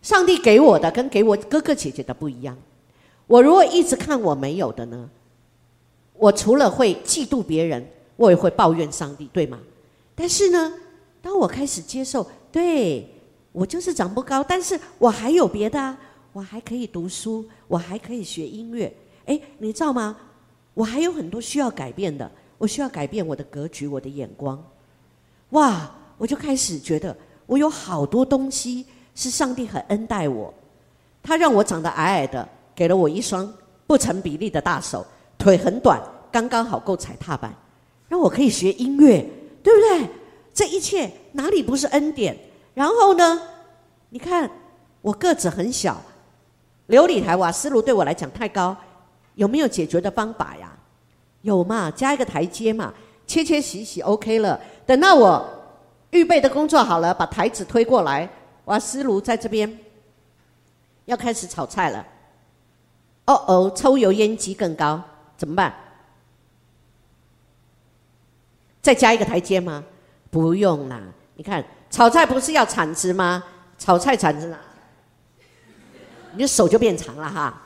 [0.00, 2.56] 上帝给我的跟给我哥哥姐姐的不一样。
[3.26, 5.10] 我如果一直看我没有的呢？
[6.14, 9.58] 我除了会嫉妒别人，我也会抱怨上帝，对吗？
[10.14, 10.72] 但是呢，
[11.20, 13.12] 当我开始接受，对
[13.50, 15.98] 我就是长不高，但是我还有别的啊，
[16.32, 18.94] 我还可以读书，我还可以学音乐。
[19.26, 20.16] 哎，你知道吗？
[20.74, 24.64] 我还有很多需要改变的，我需要改变我的格局，我的眼光。
[25.50, 27.16] 哇，我就开始觉得
[27.46, 30.52] 我有好多东西是上帝很恩待我，
[31.22, 32.48] 他让我长得矮矮的。
[32.74, 33.52] 给了我一双
[33.86, 35.04] 不成比例的大手，
[35.36, 36.00] 腿很短，
[36.32, 37.54] 刚刚好够踩踏板，
[38.08, 39.20] 让我可以学音乐，
[39.62, 40.08] 对不对？
[40.54, 42.34] 这一切哪里不是恩典？
[42.72, 43.42] 然后呢？
[44.08, 44.50] 你看
[45.02, 46.00] 我个子很小，
[46.88, 48.74] 琉璃台瓦斯炉对我来讲太高，
[49.34, 50.72] 有没有解决的方法呀？
[51.42, 51.90] 有嘛？
[51.90, 52.92] 加一个台阶嘛，
[53.26, 54.58] 切切洗洗 OK 了。
[54.86, 55.46] 等到我
[56.12, 58.28] 预备的工作好了，把台子推过来，
[58.66, 59.78] 瓦斯炉在这边，
[61.06, 62.06] 要开始炒菜了。
[63.26, 65.02] 哦哦，抽油烟机更高，
[65.36, 65.74] 怎么办？
[68.80, 69.84] 再加一个台阶吗？
[70.30, 71.00] 不用啦。
[71.34, 73.42] 你看炒菜不是要铲子吗？
[73.78, 74.58] 炒菜铲子呢？
[76.32, 77.62] 你的手就变长了哈，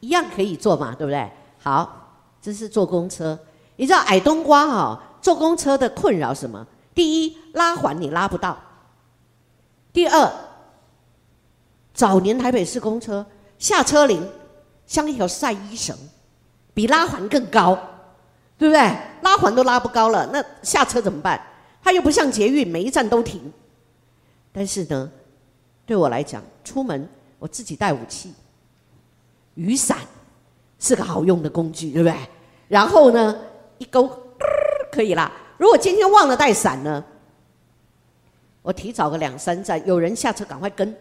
[0.00, 1.30] 一样可以做嘛，对不对？
[1.62, 2.10] 好，
[2.42, 3.38] 这是坐公车。
[3.76, 6.66] 你知道矮冬瓜哈，坐公车的困扰什么？
[6.96, 8.56] 第一，拉环你拉不到；
[9.92, 10.32] 第二，
[11.94, 13.24] 早年台北市公车
[13.56, 14.28] 下车铃。
[14.86, 15.96] 像一条晒衣绳，
[16.72, 17.76] 比拉环更高，
[18.56, 18.80] 对不对？
[19.22, 21.44] 拉环都拉不高了，那下车怎么办？
[21.82, 23.52] 它又不像捷运，每一站都停。
[24.52, 25.10] 但是呢，
[25.84, 27.08] 对我来讲，出门
[27.40, 28.32] 我自己带武器，
[29.56, 29.98] 雨伞
[30.78, 32.16] 是个好用的工具，对不对？
[32.68, 33.36] 然后呢，
[33.78, 34.08] 一勾
[34.92, 37.04] 可以啦，如果今天忘了带伞呢？
[38.62, 40.94] 我提早个两三站，有人下车赶快跟，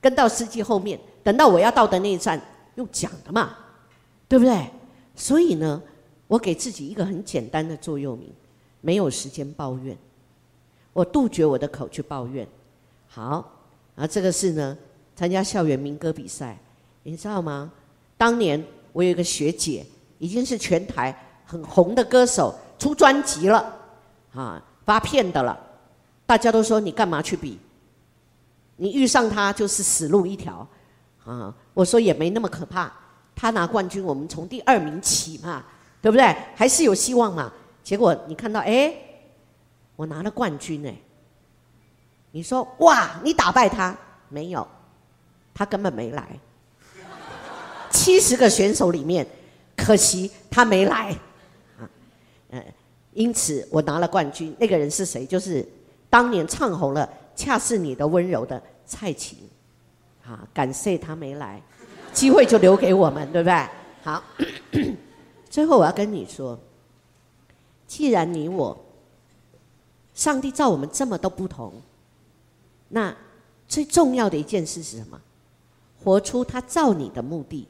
[0.00, 2.40] 跟到司机后面，等到我要到的那一站，
[2.74, 3.56] 用讲的嘛，
[4.28, 4.68] 对不对？
[5.16, 5.82] 所以呢，
[6.26, 8.30] 我给自己一个很简单的座右铭：
[8.82, 9.96] 没有时间抱怨，
[10.92, 12.46] 我杜绝我的口去抱怨。
[13.08, 13.50] 好，
[13.96, 14.76] 啊，这个是呢，
[15.16, 16.58] 参加校园民歌比赛，
[17.04, 17.72] 你知道吗？
[18.18, 18.62] 当年
[18.92, 19.84] 我有一个学姐，
[20.18, 21.14] 已经是全台
[21.46, 23.78] 很红的歌手，出专辑了，
[24.34, 25.56] 啊，发片的了。
[26.26, 27.56] 大家都说你干嘛去比？
[28.74, 30.66] 你遇上他就是死路一条，
[31.24, 31.54] 啊！
[31.74, 32.92] 我说也没那么可怕，
[33.36, 35.62] 他拿冠军，我们从第二名起嘛，
[36.00, 36.36] 对不对？
[36.56, 37.52] 还是有希望嘛。
[37.84, 38.92] 结果你看到，哎，
[39.94, 40.92] 我拿了冠军哎，
[42.32, 43.96] 你说哇，你打败他
[44.28, 44.66] 没有？
[45.54, 46.26] 他根本没来。
[47.90, 49.24] 七十个选手里面，
[49.76, 51.16] 可惜他没来，
[53.14, 54.54] 因此我拿了冠军。
[54.58, 55.26] 那个人是谁？
[55.26, 55.66] 就是。
[56.10, 59.38] 当年唱红了《恰似你的温柔》的蔡琴，
[60.22, 61.58] 啊，感谢他没来，
[62.12, 63.66] 机会就留给我们，对不对？
[64.02, 64.22] 好，
[65.48, 66.58] 最后我要跟你说，
[67.86, 68.78] 既然你我，
[70.12, 71.72] 上帝造我们这么多不同，
[72.90, 73.16] 那
[73.66, 75.18] 最重要的一件事是什么？
[76.04, 77.66] 活出他造你的目的。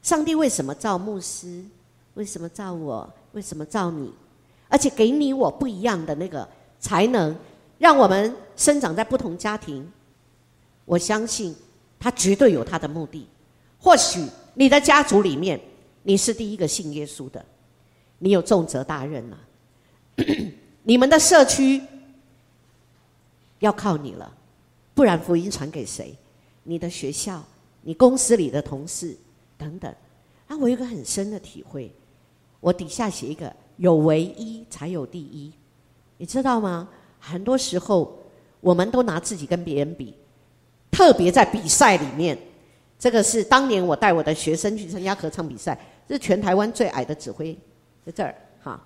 [0.00, 1.62] 上帝为什么造牧师？
[2.14, 3.12] 为什么造我？
[3.32, 4.14] 为什么造你？
[4.70, 6.48] 而且给你我不一样的那个
[6.78, 7.36] 才能。
[7.78, 9.90] 让我们生长在不同家庭，
[10.84, 11.56] 我相信
[11.98, 13.26] 他绝对有他的目的。
[13.78, 15.58] 或许你的家族里面
[16.02, 17.42] 你是第一个信耶稣的，
[18.18, 19.38] 你有重责大任了。
[20.84, 21.80] 你们的社区
[23.60, 24.30] 要靠你了，
[24.92, 26.14] 不然福音传给谁？
[26.64, 27.42] 你的学校、
[27.80, 29.16] 你公司里的同事
[29.56, 29.90] 等等。
[30.48, 31.90] 啊，我有个很深的体会，
[32.60, 33.50] 我底下写一个：
[33.80, 35.50] 有唯一才有第一，
[36.18, 36.86] 你知道吗？
[37.18, 38.14] 很多时候，
[38.60, 40.14] 我们都拿自己跟别人比，
[40.90, 42.36] 特别在比赛里面。
[42.98, 47.56] 这个是当年我带我的学生去参加合唱比赛，这是全台湾最矮的指挥，
[48.04, 48.78] 在这儿哈。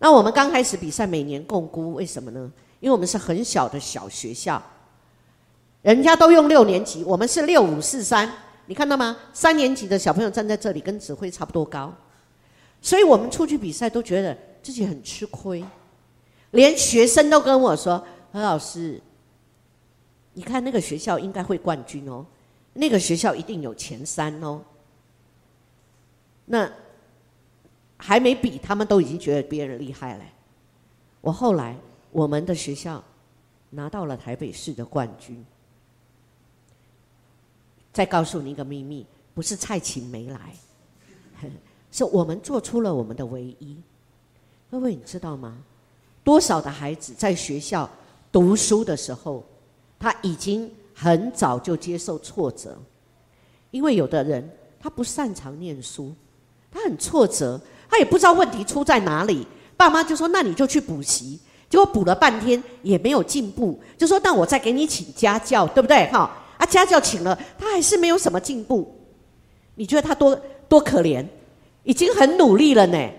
[0.00, 2.50] 那我们刚开始比赛，每年共估，为什么呢？
[2.80, 4.60] 因为我们是很小的小学校，
[5.82, 8.28] 人家都用六年级，我们是六五四三，
[8.66, 9.16] 你看到吗？
[9.32, 11.94] 三年级的小朋友站在这里，跟指挥差不多高，
[12.80, 15.64] 所以我们出去比赛都觉得自己很吃亏。
[16.52, 19.00] 连学生都跟我说：“何老师，
[20.34, 22.24] 你看那个学校应该会冠军哦，
[22.74, 24.62] 那个学校一定有前三哦。”
[26.46, 26.72] 那
[27.96, 30.24] 还没比，他们都已经觉得别人厉害了。
[31.20, 31.76] 我后来
[32.12, 33.02] 我们的学校
[33.70, 35.44] 拿到了台北市的冠军。
[37.92, 40.54] 再告诉你一个秘密，不是蔡琴没来，
[41.96, 43.74] 是我们做出了我们的唯一。
[44.70, 45.56] 各位，你知道吗？
[46.22, 47.88] 多少的孩子在学校
[48.30, 49.42] 读书的时候，
[49.98, 52.76] 他已经很早就接受挫折，
[53.70, 54.46] 因为有的人
[54.78, 56.14] 他不擅长念书，
[56.70, 59.46] 他很挫折，他也不知道问题出在哪里。
[59.74, 61.40] 爸妈就说：“那你就去补习。”
[61.70, 68.94] 结果补了半天也没有进步，就说：“那我再给你请家教，对不对？”哈啊，家教请了，他还是没有什么进步。
[69.76, 70.38] 你觉得他多
[70.68, 71.26] 多可怜？
[71.86, 73.10] 已经很努力了呢。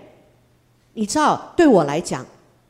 [0.94, 2.24] 你知道，对我来讲。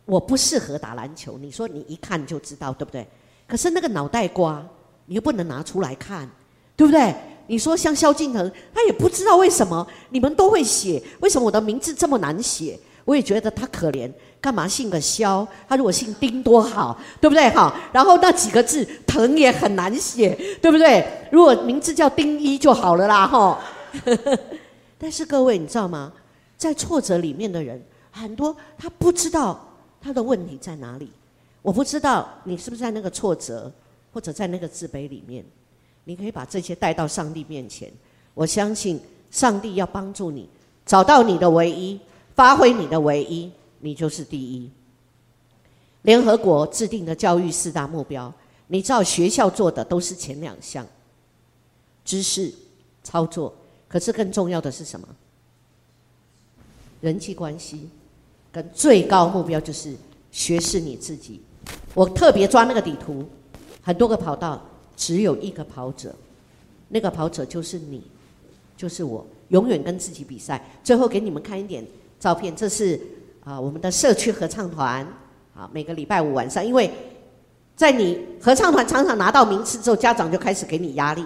[0.07, 3.07] 我不适合打篮球，你说你一看就知道，对不对？
[3.47, 4.67] 可是那个脑袋瓜，
[5.05, 6.27] 你又不能拿出来看，
[6.75, 7.15] 对不对？
[7.47, 12.81] 你说像萧敬腾，他也不知道为什么你们都会写，为什么我的名字这么难写？
[13.05, 15.47] 我也觉得他可怜，干嘛姓个萧？
[15.69, 17.51] 他如果姓丁多好，对不对？
[17.51, 20.31] 好，然后那几个字腾也很难写，
[20.63, 21.07] 对不对？
[21.31, 23.61] 如果名字叫丁一就好了啦，哈。
[24.99, 26.13] 但是各位，你知道吗？
[26.57, 27.81] 在挫折里面的人
[28.11, 29.65] 很多，他不知道。
[30.01, 31.11] 他的问题在哪里？
[31.61, 33.71] 我不知道你是不是在那个挫折
[34.13, 35.45] 或者在那个自卑里面。
[36.05, 37.93] 你可以把这些带到上帝面前，
[38.33, 40.49] 我相信上帝要帮助你
[40.87, 41.99] 找到你的唯一，
[42.37, 44.71] 发挥你的唯一，你就是第一。
[46.03, 48.33] 联合国制定的教育四大目标，
[48.69, 50.87] 你知道学校做的都是前两项，
[52.05, 52.55] 知识
[53.03, 53.53] 操作，
[53.89, 55.09] 可是更重要的是什么？
[57.01, 57.89] 人际关系。
[58.51, 59.95] 跟最高目标就是
[60.33, 61.39] 学是你自己。
[61.93, 63.29] 我特别抓那个底图，
[63.83, 64.61] 很多个跑道，
[64.97, 66.15] 只有一个跑者，
[66.89, 68.03] 那个跑者就是你，
[68.75, 70.65] 就是我，永远跟自己比赛。
[70.83, 71.87] 最后给你们看一点
[72.19, 72.99] 照片，这是
[73.45, 75.07] 啊我们的社区合唱团
[75.55, 76.91] 啊，每个礼拜五晚上，因为
[77.77, 81.23] 在你合唱团常常拿到名次之后，家长就开始给你压力。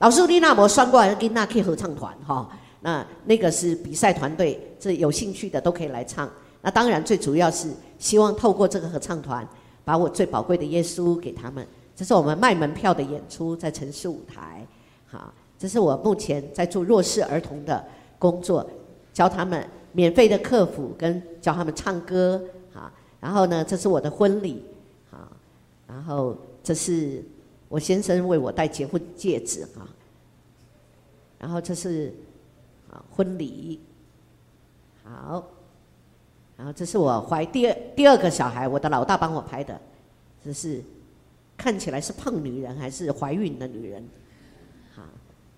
[0.00, 2.48] 老师丽娜，我算过来跟那 K 合唱团哈，
[2.80, 6.26] 那那个是比赛团队，这有兴趣的都可以来唱。
[6.62, 9.46] 那当然最主要是希望透过这个合唱团，
[9.84, 11.66] 把我最宝贵的耶稣给他们。
[11.94, 14.66] 这是我们卖门票的演出，在城市舞台。
[15.06, 17.84] 好，这是我目前在做弱势儿童的
[18.18, 18.66] 工作，
[19.12, 22.40] 教他们免费的客服跟教他们唱歌。
[22.72, 22.90] 好，
[23.20, 24.64] 然后呢，这是我的婚礼。
[25.10, 25.18] 好，
[25.86, 26.34] 然后
[26.64, 27.22] 这是
[27.70, 29.64] 我先生为我戴结婚戒指。
[29.74, 29.88] 哈，
[31.38, 32.12] 然后这是
[32.90, 33.80] 啊婚礼。
[35.02, 35.42] 好，
[36.58, 39.80] 然后这是我怀第二第二个小孩，我的老大帮我拍的，
[40.44, 40.82] 这是。
[41.56, 44.02] 看起来是胖女人还是怀孕的女人？
[44.94, 45.02] 好，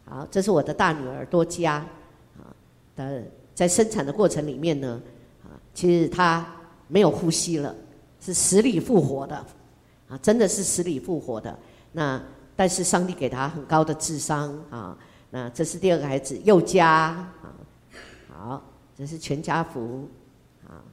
[0.04, 1.74] 好，这是我的大女儿多佳，
[2.36, 2.50] 啊
[2.96, 3.22] 的
[3.54, 5.00] 在生产的过程里面呢，
[5.44, 6.44] 啊，其实她
[6.88, 7.72] 没有呼吸了，
[8.20, 9.36] 是死里复活的，
[10.08, 11.56] 啊，真的是死里复活的。
[11.92, 12.22] 那
[12.56, 14.96] 但是上帝给他很高的智商啊。
[15.30, 17.54] 那这是第二个孩子佑佳，啊，
[18.28, 18.62] 好，
[18.96, 20.08] 这是全家福，
[20.66, 20.84] 啊，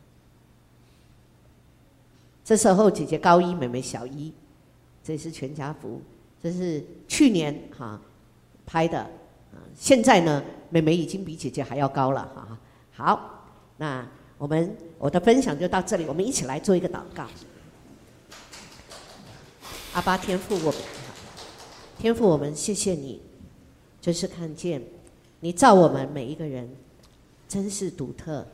[2.43, 4.33] 这时候姐姐高一，妹妹小一。
[5.01, 5.99] 这是全家福，
[6.41, 7.99] 这是去年哈
[8.65, 9.57] 拍的啊。
[9.73, 12.57] 现在呢，妹妹已经比姐姐还要高了哈。
[12.93, 13.47] 好，
[13.77, 14.05] 那
[14.37, 17.25] 我们我的分享就到这里，我们一起来做一个祷告。
[19.93, 20.75] 阿巴天父，我们
[21.97, 23.19] 天父，我们谢谢你，
[23.99, 24.81] 真是看见
[25.39, 26.69] 你造我们每一个人，
[27.47, 28.45] 真是独特。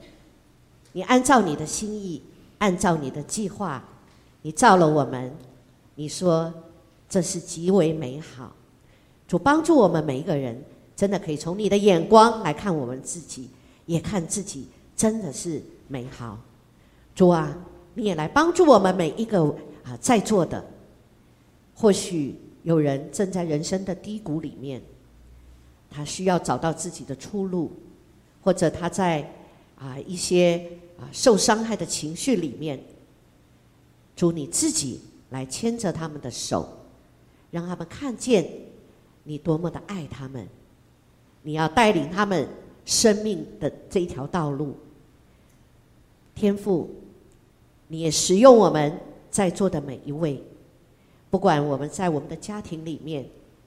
[0.93, 2.23] 你按照你的心意，
[2.59, 3.83] 按照你的计划，
[4.43, 5.35] 你造了我们。
[5.95, 6.53] 你说
[7.09, 8.53] 这是极为美好，
[9.27, 10.63] 主帮助我们每一个人，
[10.95, 13.49] 真的可以从你的眼光来看我们自己，
[13.85, 16.39] 也看自己真的是美好。
[17.13, 17.53] 主啊，
[17.93, 19.43] 你也来帮助我们每一个
[19.83, 20.65] 啊在座的，
[21.75, 24.81] 或许有人正在人生的低谷里面，
[25.91, 27.71] 他需要找到自己的出路，
[28.41, 29.31] 或者他在
[29.77, 30.65] 啊一些
[30.97, 32.83] 啊受伤害的情绪里面，
[34.15, 35.01] 主你自己。
[35.31, 36.69] 来牵着他们的手，
[37.49, 38.47] 让他们看见
[39.23, 40.47] 你多么的爱他们。
[41.41, 42.47] 你要带领他们
[42.85, 44.77] 生命的这一条道路。
[46.35, 46.89] 天父，
[47.87, 48.97] 你也使用我们
[49.31, 50.41] 在座的每一位，
[51.29, 53.25] 不管我们在我们的家庭里面、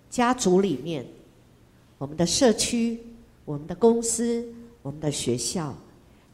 [0.08, 1.04] 家族里面、
[1.98, 2.98] 我们的社区、
[3.44, 4.46] 我们的公司、
[4.82, 5.74] 我们的学校，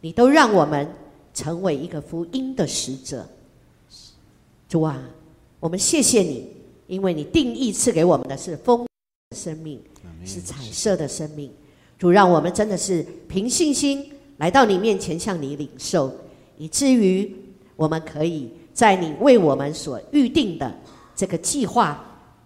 [0.01, 0.89] 你都让我们
[1.33, 3.27] 成为一个福音的使者。
[4.69, 5.03] 主啊，
[5.61, 6.49] 我们谢谢你，
[6.87, 8.87] 因为你定义赐给我们的是丰
[9.37, 9.81] 生命，
[10.25, 11.51] 是彩色的生命。
[11.99, 16.13] 主，让我们真的是凭信心来到你面前，向你领受，
[16.59, 17.35] 以至于
[17.77, 20.73] 我们可以在你为我们所预定的
[21.15, 22.03] 这个计划，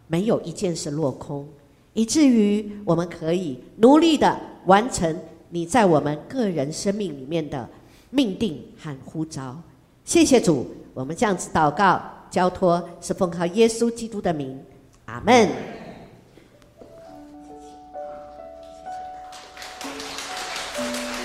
[0.06, 1.48] 没有一件事落空，
[1.94, 5.18] 以至于我们可以努力的完成
[5.50, 7.68] 你在我们个人生命里面的
[8.10, 9.56] 命定和呼召。
[10.04, 12.00] 谢谢主，我们这样子祷告。
[12.30, 14.62] 交托是奉靠耶稣基督的名，
[15.06, 15.77] 阿门。